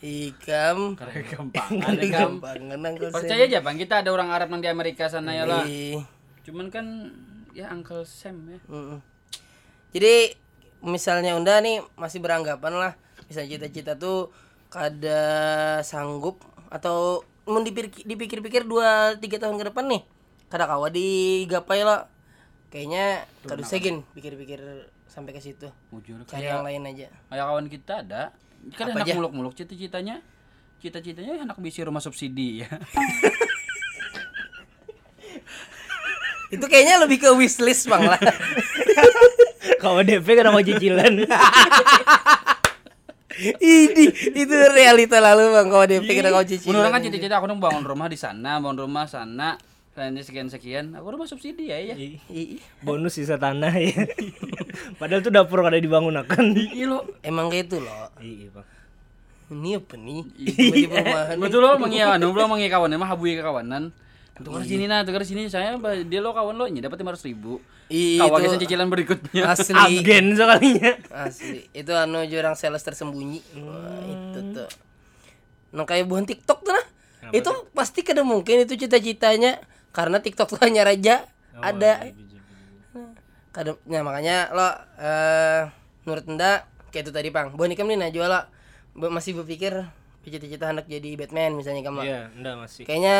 Ikam. 0.00 0.96
Karena 0.96 1.20
gampang. 1.28 1.70
Ada 1.76 2.04
gampang. 2.08 2.56
Gampangan 2.56 2.80
Uncle 2.88 3.08
Sam. 3.12 3.16
Percaya 3.20 3.42
aja 3.44 3.58
bang, 3.60 3.76
kita 3.76 3.94
ada 4.00 4.10
orang 4.16 4.32
Arab 4.32 4.48
yang 4.56 4.64
di 4.64 4.70
Amerika 4.72 5.12
sana 5.12 5.36
ya 5.36 5.44
lah. 5.44 5.68
Ih. 5.68 6.00
Cuman 6.48 6.72
kan 6.72 7.12
ya 7.52 7.68
Uncle 7.68 8.08
Sam 8.08 8.48
ya. 8.48 8.60
Mm-mm. 8.72 9.04
Jadi 9.92 10.32
misalnya 10.80 11.36
Unda 11.36 11.60
nih 11.60 11.84
masih 12.00 12.24
beranggapan 12.24 12.72
lah 12.72 12.92
misalnya 13.28 13.60
cita-cita 13.60 13.92
tuh 14.00 14.32
kada 14.72 15.20
sanggup 15.84 16.40
atau 16.72 17.20
mau 17.44 17.60
dipikir- 17.60 18.08
dipikir-pikir 18.08 18.64
dua 18.64 19.12
tiga 19.20 19.36
tahun 19.36 19.60
ke 19.60 19.64
depan 19.68 19.84
nih 19.92 20.02
kada 20.48 20.64
kawa 20.64 20.88
digapai 20.88 21.84
lah 21.84 22.08
kayaknya 22.70 23.26
kada 23.44 23.66
usah 23.66 23.82
gin 23.82 24.06
pikir-pikir 24.14 24.62
sampai 25.10 25.34
ke 25.34 25.42
situ 25.42 25.66
Mujur 25.90 26.22
cari 26.22 26.46
kayak 26.46 26.54
yang 26.54 26.62
lain 26.62 26.82
aja 26.86 27.06
kayak 27.28 27.44
kawan 27.50 27.66
kita 27.66 27.94
ada. 28.06 28.22
Kan 28.78 28.94
Apa 28.94 29.02
anak 29.02 29.16
muluk-muluk 29.16 29.56
cita-citanya. 29.56 30.22
Cita-citanya 30.80 31.44
anak 31.44 31.58
bisi 31.58 31.80
rumah 31.82 32.00
subsidi 32.00 32.62
ya. 32.62 32.68
itu 36.54 36.66
kayaknya 36.66 36.98
lebih 37.06 37.22
ke 37.22 37.30
wishlist 37.38 37.86
bang 37.86 38.10
lah 38.10 38.18
Kalau 39.82 40.04
DP 40.04 40.26
kan 40.36 40.52
mau 40.52 40.60
cicilan. 40.60 41.24
ini 43.64 44.04
itu 44.12 44.54
realita 44.76 45.16
lalu 45.16 45.56
bang 45.56 45.66
kalau 45.72 45.86
DP 45.88 46.08
kena 46.20 46.28
kau 46.28 46.44
cicil 46.44 46.68
Menurut 46.76 46.92
kan 46.92 47.00
cita-cita 47.00 47.40
aku 47.40 47.48
dong 47.48 47.64
bangun 47.64 47.80
rumah 47.80 48.04
di 48.12 48.20
sana, 48.20 48.60
bangun 48.60 48.84
rumah 48.84 49.08
sana. 49.08 49.56
Kayaknya 49.90 50.22
sekian-sekian. 50.22 50.94
Aku 50.94 51.10
rumah 51.10 51.26
subsidi 51.26 51.68
ya 51.68 51.78
ya. 51.82 51.94
Bonus 52.80 53.18
sisa 53.18 53.34
tanah 53.36 53.74
ya. 53.74 53.90
Padahal 55.02 55.20
tuh 55.20 55.28
dapur 55.28 55.60
kada 55.60 55.76
dibangun 55.76 56.14
akan. 56.16 56.54
Iya 56.54 56.86
lo. 56.86 56.98
emang 57.20 57.50
kayak 57.50 57.66
itu 57.66 57.78
loh 57.78 58.06
Iya, 58.16 58.48
Bang. 58.50 58.68
ini 59.50 59.74
apa 59.74 59.98
nih 59.98 60.22
perumahan 60.86 61.34
Betul 61.36 61.58
lo 61.60 61.74
mengia 61.74 62.14
anu 62.14 62.30
belum 62.30 62.54
mengia 62.54 62.70
kawan 62.70 62.94
mah 62.94 63.08
habui 63.08 63.34
kawanan. 63.34 63.90
Tukar 64.38 64.62
sini 64.62 64.86
nah, 64.86 65.02
tukar 65.02 65.20
sini 65.20 65.50
saya 65.50 65.74
dia 66.00 66.20
lo 66.22 66.30
kawan 66.30 66.54
lo 66.54 66.64
nya 66.64 66.80
dapat 66.80 67.02
500 67.02 67.26
ribu. 67.26 67.58
Ih, 67.90 68.22
Kawan 68.22 68.38
itu 68.38 68.46
kita 68.46 68.62
cicilan 68.62 68.86
berikutnya. 68.86 69.42
asli 69.50 69.74
Agen 69.74 70.38
sekalinya. 70.38 70.90
asli 71.10 71.66
itu 71.74 71.90
anu 71.90 72.22
jurang 72.24 72.54
sales 72.54 72.78
tersembunyi 72.80 73.42
Wah, 73.58 74.06
itu 74.06 74.38
tuh 74.54 74.70
nah 75.70 75.82
kayak 75.82 76.06
bukan 76.06 76.22
TikTok 76.24 76.62
tuh 76.62 76.70
nah 76.70 76.86
itu 77.30 77.50
pasti 77.72 78.00
kada 78.00 78.22
mungkin 78.22 78.62
itu 78.62 78.74
cita-citanya 78.76 79.58
karena 79.90 80.18
TikTok 80.18 80.48
tuh 80.48 80.60
hanya 80.66 80.82
raja 80.82 81.26
Oh, 81.50 81.66
ada. 81.66 82.06
iya, 82.06 82.14
kada 83.50 83.74
nah, 83.84 84.00
makanya 84.00 84.48
lo 84.48 84.68
eh 84.96 85.62
menurut 86.06 86.24
enda 86.24 86.64
kayak 86.88 87.04
itu 87.04 87.12
tadi 87.12 87.28
pang. 87.28 87.52
Boni 87.52 87.74
kam 87.74 87.84
nih 87.84 87.98
najwa 87.98 88.26
lo 88.26 88.40
masih 89.08 89.34
berpikir 89.34 89.74
cita-cita 90.22 90.68
hendak 90.68 90.86
jadi 90.86 91.16
Batman 91.16 91.58
misalnya 91.58 91.82
kamu 91.82 92.00
Iya, 92.00 92.20
enggak 92.32 92.54
masih. 92.56 92.82
kayaknya 92.84 93.16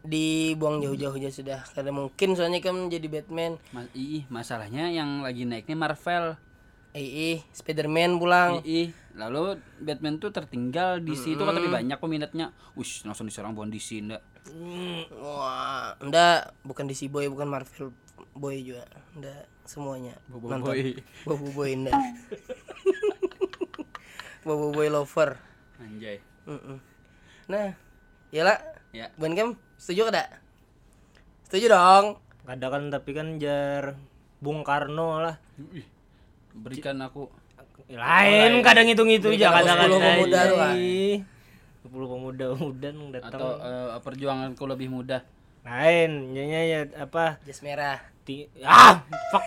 dibuang 0.00 0.78
jauh-jauh 0.78 1.12
aja 1.14 1.30
sudah. 1.30 1.60
Kada 1.66 1.90
mungkin 1.90 2.32
soalnya 2.32 2.60
kamu 2.60 2.88
jadi 2.88 3.08
Batman. 3.10 3.56
Mas, 3.70 3.88
ih, 3.92 4.22
masalahnya 4.28 4.88
yang 4.88 5.20
lagi 5.20 5.42
naik 5.42 5.64
nih 5.64 5.74
Marvel. 5.74 6.36
eh 6.92 7.42
Spiderman 7.50 8.16
pulang. 8.16 8.62
Ih, 8.62 8.94
lalu 9.12 9.58
Batman 9.76 10.16
tuh 10.16 10.30
tertinggal 10.30 11.02
di 11.02 11.18
situ 11.18 11.40
kan 11.40 11.50
tapi 11.50 11.66
banyak 11.66 11.98
peminatnya. 11.98 12.54
Ush, 12.72 13.02
langsung 13.02 13.26
diserang 13.26 13.50
bukan 13.50 13.66
DC 13.66 13.98
wah 15.18 15.96
enggak 16.04 16.52
bukan 16.66 16.84
DC 16.84 17.08
Boy 17.08 17.32
bukan 17.32 17.48
Marvel 17.48 17.96
Boy 18.36 18.60
juga 18.60 18.84
enggak 19.16 19.48
semuanya 19.64 20.12
Bobo 20.28 20.52
Nonton. 20.52 20.72
Boy. 20.72 21.00
Bobo 21.24 21.48
Boy 21.56 21.72
enggak 21.72 21.96
Bobo 24.46 24.76
Boy 24.76 24.92
lover 24.92 25.40
Anjay. 25.80 26.22
Mm-mm. 26.46 26.78
Nah, 27.50 27.74
iyalah. 28.30 28.58
Ya. 28.94 29.10
Ban 29.18 29.34
Kem, 29.34 29.58
setuju 29.74 30.06
kada? 30.08 30.38
Setuju 31.50 31.66
dong. 31.72 32.22
Ada 32.46 32.66
kan 32.70 32.82
tapi 32.94 33.10
kan 33.16 33.42
jar 33.42 33.98
Bung 34.38 34.62
Karno 34.62 35.18
lah. 35.18 35.36
Ih, 35.72 35.86
berikan 36.54 37.02
aku 37.02 37.26
Lain 37.84 38.64
kadang 38.64 38.88
hitung-itu 38.88 39.28
aja 39.28 39.52
Berikan 39.52 39.92
10 41.84 41.92
pemuda 41.92 42.44
tuh. 42.56 42.56
10 42.56 42.80
pemuda 42.80 42.88
muda 42.96 43.18
datang. 43.20 43.40
atau 43.40 43.50
eh, 43.60 44.00
perjuanganku 44.00 44.64
lebih 44.64 44.88
mudah. 44.88 45.20
Lain, 45.64 46.32
jadinya 46.32 46.60
ya 46.64 46.80
apa? 47.00 47.40
Jas 47.44 47.60
merah. 47.60 48.00
Ti 48.24 48.48
ah, 48.64 49.04
fuck. 49.28 49.44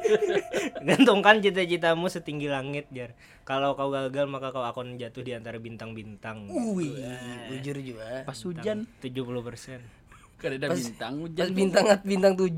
Gantungkan 0.86 1.40
cita-citamu 1.40 2.12
setinggi 2.12 2.44
langit, 2.44 2.92
Jar. 2.92 3.16
Kalau 3.48 3.72
kau 3.72 3.88
gagal 3.88 4.28
maka 4.28 4.52
kau 4.52 4.64
akan 4.64 5.00
jatuh 5.00 5.24
di 5.24 5.32
antara 5.32 5.56
bintang-bintang. 5.56 6.44
Wih, 6.76 6.92
jujur 7.56 7.80
juga. 7.80 8.24
Pas 8.28 8.36
hujan, 8.36 8.84
70%. 9.00 9.16
kada 10.36 10.60
ada 10.60 10.68
bintang 10.76 11.12
Pas 11.16 11.24
hujan. 11.24 11.48
bintang 11.56 11.84
bintang 12.04 12.34
7. 12.36 12.52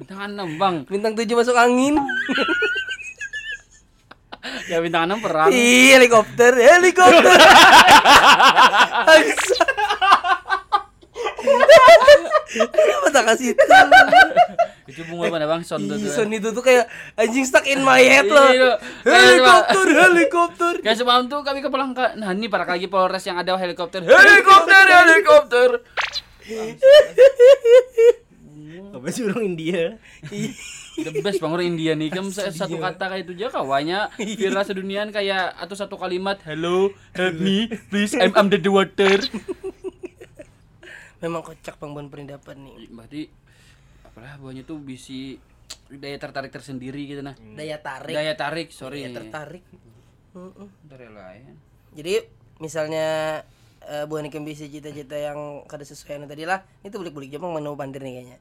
Bintang 0.00 0.18
6, 0.24 0.56
Bang. 0.56 0.76
Bintang 0.88 1.12
7 1.12 1.28
masuk 1.36 1.52
angin. 1.52 2.00
Ya 4.68 4.78
bintang 4.78 5.08
6 5.08 5.24
perang. 5.24 5.48
Ih, 5.50 5.96
helikopter, 5.96 6.52
helikopter. 6.54 7.32
Tak 13.08 13.24
kasih 13.24 13.56
itu? 13.56 13.62
Itu 14.86 15.00
bunga 15.08 15.28
mana, 15.32 15.44
Bang? 15.48 15.64
Son 15.64 15.80
tuh. 15.80 15.96
Son 16.08 16.28
itu 16.28 16.52
tuh 16.52 16.60
kayak 16.60 16.86
anjing 17.16 17.44
stuck 17.44 17.64
in 17.64 17.80
my 17.80 18.00
head 18.00 18.28
Iya, 18.28 18.34
loh. 18.36 18.48
iya. 18.52 18.72
Helikopter, 19.04 19.86
helikopter. 19.88 20.74
Kayak 20.80 20.98
semalam 21.00 21.24
tuh 21.26 21.40
kami 21.40 21.60
ke 21.60 21.68
Palangka. 21.68 22.16
Nah, 22.16 22.32
ini 22.32 22.48
para 22.48 22.64
lagi 22.64 22.86
Polres 22.86 23.24
yang 23.24 23.40
ada 23.40 23.56
helikopter. 23.56 24.04
Helikopter, 24.04 24.84
helikopter. 24.86 25.68
Apa 28.94 29.06
sih 29.12 29.22
orang 29.26 29.54
India? 29.54 29.96
The 31.04 31.22
best 31.22 31.38
bang 31.38 31.52
orang 31.54 31.68
India 31.78 31.92
nih. 31.94 32.10
Kamu 32.10 32.34
satu 32.34 32.76
kata 32.78 33.04
kayak 33.06 33.22
itu 33.26 33.32
aja 33.38 33.54
kawannya 33.54 34.10
viral 34.18 34.64
sedunian 34.66 35.14
kayak 35.14 35.54
atau 35.54 35.78
satu 35.78 35.94
kalimat 35.94 36.42
hello 36.42 36.90
help 37.14 37.36
me 37.38 37.70
please 37.90 38.18
I'm 38.18 38.34
under 38.34 38.58
the 38.58 38.70
water. 38.70 39.22
Memang 41.22 41.42
kocak 41.42 41.78
pengbuan 41.78 42.10
perindapan 42.10 42.58
nih. 42.66 42.90
Berarti 42.90 43.22
apalah 44.06 44.38
buahnya 44.42 44.66
tuh 44.66 44.82
bisa 44.82 45.38
daya 45.88 46.18
tertarik 46.18 46.50
tersendiri 46.50 47.06
gitu 47.06 47.22
nah. 47.22 47.38
Daya 47.38 47.78
tarik. 47.78 48.14
Daya 48.14 48.34
tarik, 48.34 48.68
sorry. 48.74 49.06
Daya 49.06 49.22
tertarik. 49.22 49.62
Mm-mm. 50.34 50.68
Dari 50.86 51.08
lain. 51.10 51.54
Jadi 51.94 52.14
misalnya 52.58 53.40
eh 53.88 54.04
buah 54.04 54.20
nikem 54.20 54.42
bisa 54.42 54.66
cita-cita 54.66 55.14
yang 55.14 55.64
kada 55.64 55.86
sesuai 55.86 56.26
tadi 56.26 56.44
lah, 56.44 56.66
itu 56.82 56.98
bulik-bulik 56.98 57.30
Jepang 57.30 57.54
mau 57.54 57.78
pandir 57.78 58.02
nih 58.02 58.20
kayaknya. 58.20 58.38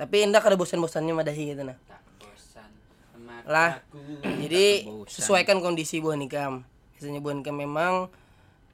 Tapi 0.00 0.24
indah 0.24 0.40
kada 0.40 0.56
bosan-bosannya 0.56 1.12
madahi 1.12 1.52
gitu 1.52 1.60
nah. 1.60 1.76
Tak 1.84 2.00
bosan. 2.16 2.70
Lah, 3.44 3.84
jadi 4.40 4.88
bosan. 4.88 5.12
sesuaikan 5.12 5.60
kondisi 5.60 6.00
buah 6.00 6.16
nikam. 6.16 6.64
Misalnya 6.96 7.20
buah 7.20 7.36
nikam 7.36 7.60
memang 7.60 8.08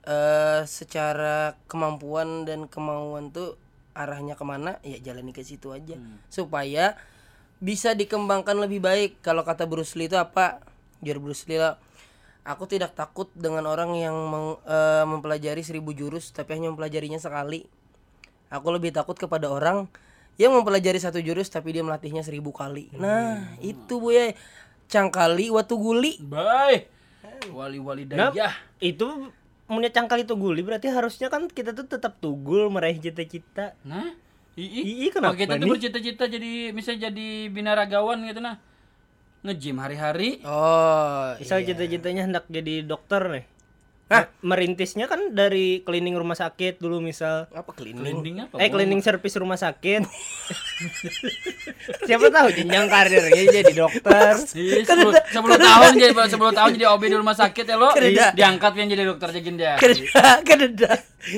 eh 0.07 0.63
secara 0.71 1.59
kemampuan 1.67 2.47
dan 2.47 2.71
kemauan 2.71 3.35
tuh 3.35 3.59
arahnya 3.91 4.39
ke 4.39 4.45
mana, 4.47 4.79
ya 4.87 5.03
jalani 5.03 5.35
ke 5.35 5.43
situ 5.43 5.75
aja. 5.75 5.99
Supaya 6.31 6.95
bisa 7.59 7.99
dikembangkan 7.99 8.55
lebih 8.63 8.79
baik. 8.79 9.19
Kalau 9.19 9.43
kata 9.43 9.67
Bruce 9.67 9.99
Lee 9.99 10.07
itu 10.07 10.15
apa? 10.15 10.63
Jujur 11.03 11.19
Bruce 11.19 11.43
Lee 11.51 11.59
lah. 11.59 11.75
Aku 12.47 12.71
tidak 12.71 12.95
takut 12.95 13.27
dengan 13.35 13.67
orang 13.67 13.99
yang 13.99 14.15
meng- 14.15 14.63
eh, 14.63 15.03
mempelajari 15.03 15.67
seribu 15.67 15.91
jurus 15.91 16.31
tapi 16.31 16.55
hanya 16.55 16.71
mempelajarinya 16.71 17.19
sekali. 17.19 17.67
Aku 18.47 18.71
lebih 18.71 18.95
takut 18.95 19.19
kepada 19.19 19.51
orang 19.51 19.91
yang 20.37 20.53
mempelajari 20.53 21.01
satu 21.01 21.19
jurus 21.19 21.49
tapi 21.49 21.73
dia 21.73 21.81
melatihnya 21.81 22.21
seribu 22.21 22.53
kali. 22.53 22.93
Nah, 22.95 23.57
itu 23.59 23.97
bu 23.97 24.13
ya. 24.13 24.33
Cangkali 24.87 25.51
watu 25.51 25.75
guli. 25.77 26.21
Bye. 26.23 26.87
Wali-wali 27.51 28.07
Nah, 28.09 28.31
daya. 28.33 28.55
itu 28.79 29.33
punya 29.67 29.91
cangkal 29.91 30.23
itu 30.23 30.39
guli 30.39 30.63
berarti 30.63 30.87
harusnya 30.87 31.27
kan 31.27 31.51
kita 31.51 31.75
tuh 31.75 31.91
tetap 31.91 32.23
tugul 32.23 32.71
meraih 32.71 32.97
cita-cita. 32.97 33.75
Nah, 33.83 34.15
ii, 34.55 35.05
Ii, 35.05 35.09
kenapa 35.11 35.35
Oh, 35.35 35.37
kita 35.37 35.59
tuh 35.59 35.69
bercita-cita 35.69 36.31
jadi 36.31 36.71
misalnya 36.71 37.11
jadi 37.11 37.51
binaragawan 37.51 38.23
gitu 38.25 38.39
nah. 38.41 38.57
Nge-gym 39.43 39.79
hari-hari. 39.79 40.43
Oh, 40.43 41.35
Misal 41.39 41.63
cita-citanya 41.63 42.27
hendak 42.27 42.45
jadi 42.47 42.83
dokter 42.83 43.21
nih. 43.31 43.45
Nah, 44.07 44.31
merintisnya 44.39 45.11
kan 45.11 45.35
dari 45.35 45.83
cleaning 45.83 46.15
rumah 46.15 46.39
sakit 46.39 46.79
dulu 46.79 47.03
misal. 47.03 47.51
apa 47.51 47.75
cleaning? 47.75 48.23
Blending 48.23 48.37
apa? 48.47 48.55
Eh 48.63 48.71
cleaning 48.71 49.03
service 49.03 49.35
rumah 49.35 49.59
sakit. 49.59 50.07
Siapa 52.07 52.31
tahu 52.31 52.49
jenjang 52.55 52.87
karirnya 52.87 53.45
jadi 53.51 53.73
dokter. 53.75 54.39
Iya, 54.57 54.87
sepuluh, 54.87 55.15
sepuluh 55.27 55.59
tahun 55.59 55.93
jadi 55.99 56.15
sepuluh 56.31 56.55
tahun 56.55 56.71
jadi 56.79 56.87
OB 56.95 57.03
di 57.03 57.17
rumah 57.19 57.35
sakit 57.35 57.65
ya 57.67 57.77
lo 57.77 57.91
Kerja. 57.93 58.31
diangkat 58.31 58.73
yang 58.79 58.89
jadi 58.95 59.03
dokter 59.11 59.27
aja 59.35 59.41
gini 59.43 59.59
dia. 59.59 59.75
Kededa, 59.75 60.27
kededa. 60.47 60.91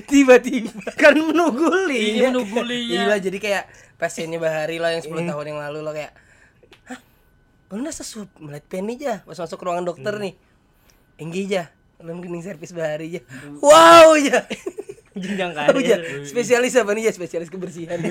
Tiba-tiba. 0.05 0.93
kan 0.93 1.17
menuguli. 1.17 2.21
Ini 2.21 2.29
menugulinya. 2.29 3.09
Iya, 3.09 3.17
jadi 3.17 3.39
kayak 3.41 3.65
pasiennya 3.97 4.37
Bahari 4.37 4.77
lah 4.77 4.93
yang 4.93 5.03
10 5.03 5.25
tahun 5.25 5.45
yang 5.57 5.59
lalu 5.65 5.79
lo 5.81 5.97
kayak 5.97 6.13
Hah? 6.85 7.01
Lu 7.73 7.81
nasa 7.81 8.05
sup 8.05 8.29
melihat 8.37 8.69
penny 8.69 9.01
aja 9.01 9.25
pas 9.25 9.41
masuk 9.41 9.57
ruangan 9.57 9.89
dokter 9.89 10.13
nih. 10.21 10.37
Enggi 11.17 11.49
aja. 11.49 11.73
Lu 11.99 12.15
cleaning 12.23 12.45
service 12.47 12.71
Bahari 12.71 13.19
aja. 13.19 13.21
Wow 13.59 14.15
aja. 14.15 14.47
jenjang 15.19 15.51
Tahu 15.51 15.83
aja. 15.83 15.99
karir. 15.99 16.23
Spesialis 16.23 16.79
apa 16.79 16.95
nih 16.95 17.11
ya? 17.11 17.13
Spesialis 17.13 17.51
kebersihan. 17.51 17.99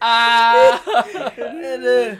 Ah. 0.00 0.80
Aduh. 1.36 2.16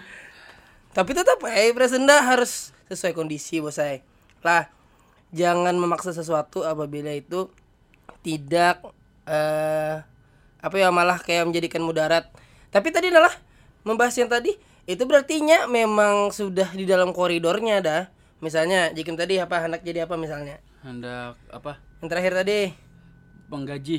Tapi 0.92 1.10
tetap 1.16 1.40
eh 1.48 1.72
presenda 1.72 2.20
harus 2.20 2.76
sesuai 2.92 3.16
kondisi 3.16 3.56
bosai. 3.56 4.04
Lah, 4.44 4.68
jangan 5.32 5.72
memaksa 5.80 6.12
sesuatu 6.12 6.60
apabila 6.60 7.08
itu 7.08 7.48
tidak 8.20 8.84
eh 9.24 9.96
apa 10.60 10.76
ya 10.76 10.92
malah 10.92 11.16
kayak 11.24 11.48
menjadikan 11.48 11.80
mudarat. 11.80 12.28
Tapi 12.68 12.92
tadi 12.92 13.08
adalah 13.08 13.32
membahas 13.80 14.12
yang 14.20 14.28
tadi 14.28 14.52
itu 14.90 15.06
berartinya 15.06 15.64
memang 15.66 16.34
sudah 16.34 16.74
di 16.74 16.82
dalam 16.82 17.14
koridornya 17.14 17.78
dah. 17.78 18.02
Misalnya 18.40 18.90
jika 18.90 19.14
tadi 19.14 19.36
apa 19.36 19.62
anak 19.62 19.80
jadi 19.80 20.08
apa 20.08 20.16
misalnya? 20.16 20.58
Hendak 20.82 21.36
apa? 21.48 21.78
Yang 22.00 22.08
terakhir 22.08 22.32
tadi 22.34 22.58
Penggaji. 23.46 23.98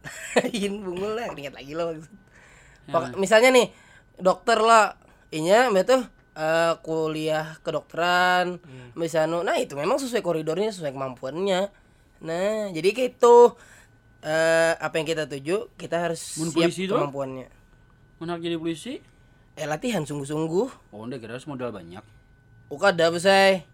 Lain 0.36 0.72
bungul 0.80 1.12
lah, 1.14 1.30
ingat 1.32 1.54
lagi 1.54 1.72
lo 1.72 1.90
maksud. 1.90 2.12
Pok- 2.88 3.16
Misalnya 3.16 3.50
nih, 3.50 3.68
dokter 4.16 4.58
lah, 4.58 4.98
inya 5.30 5.70
mbak 5.70 5.84
tuh 5.86 6.02
eh, 6.34 6.74
kuliah 6.80 7.54
kedokteran, 7.60 8.58
misalnya, 8.94 9.44
nah 9.44 9.56
itu 9.56 9.74
memang 9.74 9.96
sesuai 9.96 10.20
koridornya, 10.20 10.72
sesuai 10.72 10.90
kemampuannya. 10.90 11.70
Nah, 12.20 12.68
jadi 12.74 12.88
kayak 12.90 13.10
itu 13.16 13.36
eh, 14.20 14.74
apa 14.74 14.94
yang 14.96 15.06
kita 15.06 15.24
tuju, 15.24 15.70
kita 15.76 15.96
harus 16.00 16.36
Mun 16.36 16.50
siap 16.50 16.66
polisi 16.66 16.90
kemampuannya. 16.90 17.46
Hendak 18.18 18.40
jadi 18.40 18.56
polisi? 18.58 18.94
Eh 19.60 19.68
latihan 19.68 20.00
sungguh-sungguh, 20.02 20.68
Oh, 20.88 21.04
enggak 21.04 21.20
kira 21.20 21.36
harus 21.36 21.44
modal 21.44 21.68
banyak. 21.70 22.00
uka 22.66 22.86
ada 22.88 23.10
besai. 23.10 23.68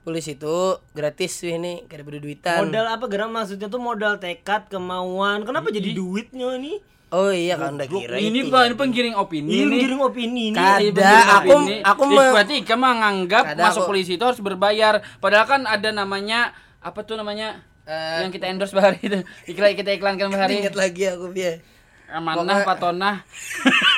Polisi 0.00 0.34
itu 0.34 0.56
gratis 0.90 1.32
sih 1.34 1.54
ini, 1.54 1.84
kada 1.84 2.02
berdua 2.02 2.20
duitan. 2.20 2.60
Modal 2.62 2.86
apa 2.88 3.04
gerak 3.06 3.28
maksudnya 3.30 3.68
tuh 3.68 3.78
modal 3.78 4.16
tekad, 4.16 4.66
kemauan. 4.66 5.44
Kenapa 5.44 5.68
jadi 5.68 5.92
duitnya 5.92 6.52
ini? 6.54 6.80
Oh 7.08 7.32
iya 7.32 7.56
kan 7.56 7.72
udah 7.72 7.88
kira 7.88 8.20
ini 8.20 8.44
pak 8.46 8.68
ini 8.68 8.76
penggiring 8.76 9.16
opini 9.16 9.48
Ini 9.48 9.64
nih 9.64 9.78
ngirim 9.80 10.00
opini 10.02 10.42
ini. 10.44 10.56
Kad- 10.60 10.76
Iya, 10.78 10.92
Ada, 10.92 10.92
penggiring 10.92 11.24
aku- 11.24 11.48
opini. 11.56 11.76
aku 11.80 12.02
berarti 12.30 12.54
Ika 12.58 12.74
menganggap 12.76 13.44
Kada, 13.48 13.62
masuk 13.64 13.80
aku- 13.80 13.88
polisi 13.88 14.12
itu 14.12 14.24
harus 14.28 14.36
berbayar 14.38 14.94
padahal 15.16 15.46
kan 15.46 15.64
ada 15.64 15.88
namanya 15.90 16.52
apa 16.78 17.00
tuh 17.02 17.16
namanya 17.16 17.64
Eh, 17.82 18.20
yang 18.20 18.28
kita 18.28 18.44
endorse 18.46 18.76
bahari 18.76 19.00
itu 19.00 19.24
iklan 19.48 19.72
kita 19.72 19.88
iklankan 19.90 20.28
bahari 20.28 20.60
Ingat 20.60 20.76
lagi 20.76 21.08
aku 21.08 21.32
biar 21.32 21.64
amanah 22.10 22.44
Pokoknya- 22.44 22.68
patonah 22.68 23.16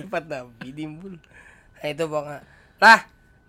sifat 0.00 0.24
nabi 0.26 0.68
timbul. 0.72 1.14
Nah 1.80 1.86
itu 1.88 2.04
pokoknya. 2.04 2.40
Lah, 2.80 3.00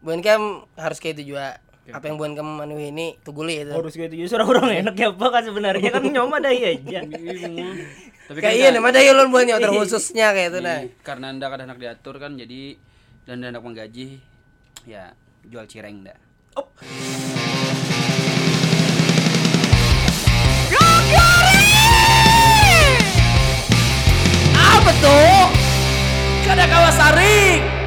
buan 0.03 0.19
kam 0.19 0.67
harus 0.75 0.97
kayak 0.99 1.19
itu 1.19 1.35
juga. 1.35 1.59
Apa 1.91 2.07
yang 2.07 2.15
buan 2.15 2.37
kamu 2.37 2.51
manuhi 2.61 2.93
ini 2.93 3.19
tuguli 3.25 3.65
itu. 3.65 3.73
Harus 3.73 3.97
kayak 3.97 4.13
itu 4.13 4.27
justru 4.27 4.39
orang 4.43 4.69
enak 4.85 4.95
ya 4.95 5.11
apa 5.11 5.27
kan 5.27 5.43
sebenarnya 5.43 5.89
kan 5.91 6.03
nyoma 6.13 6.37
dah 6.39 6.53
aja. 6.53 6.99
tapi 8.31 8.39
Kayak 8.39 8.53
kan 8.55 8.61
iya 8.63 8.69
nama 8.71 8.95
yang 8.95 9.27
buan 9.27 9.43
yang 9.43 9.59
khususnya 9.59 10.31
kayak 10.31 10.55
itu 10.55 10.59
nah. 10.63 10.79
Iya, 10.79 10.95
karena 11.03 11.35
anda 11.35 11.51
kadang 11.51 11.67
anak 11.67 11.83
diatur 11.83 12.15
kan 12.15 12.39
jadi 12.39 12.79
dan 13.27 13.43
anda 13.43 13.59
anak 13.59 13.63
menggaji 13.67 14.23
ya 14.87 15.11
jual 15.43 15.67
cireng 15.67 16.07
dah 16.07 16.15
Apa 24.55 24.91
tuh? 25.03 25.60
kada 26.51 26.67
kawa 26.67 26.91
saring 26.91 27.80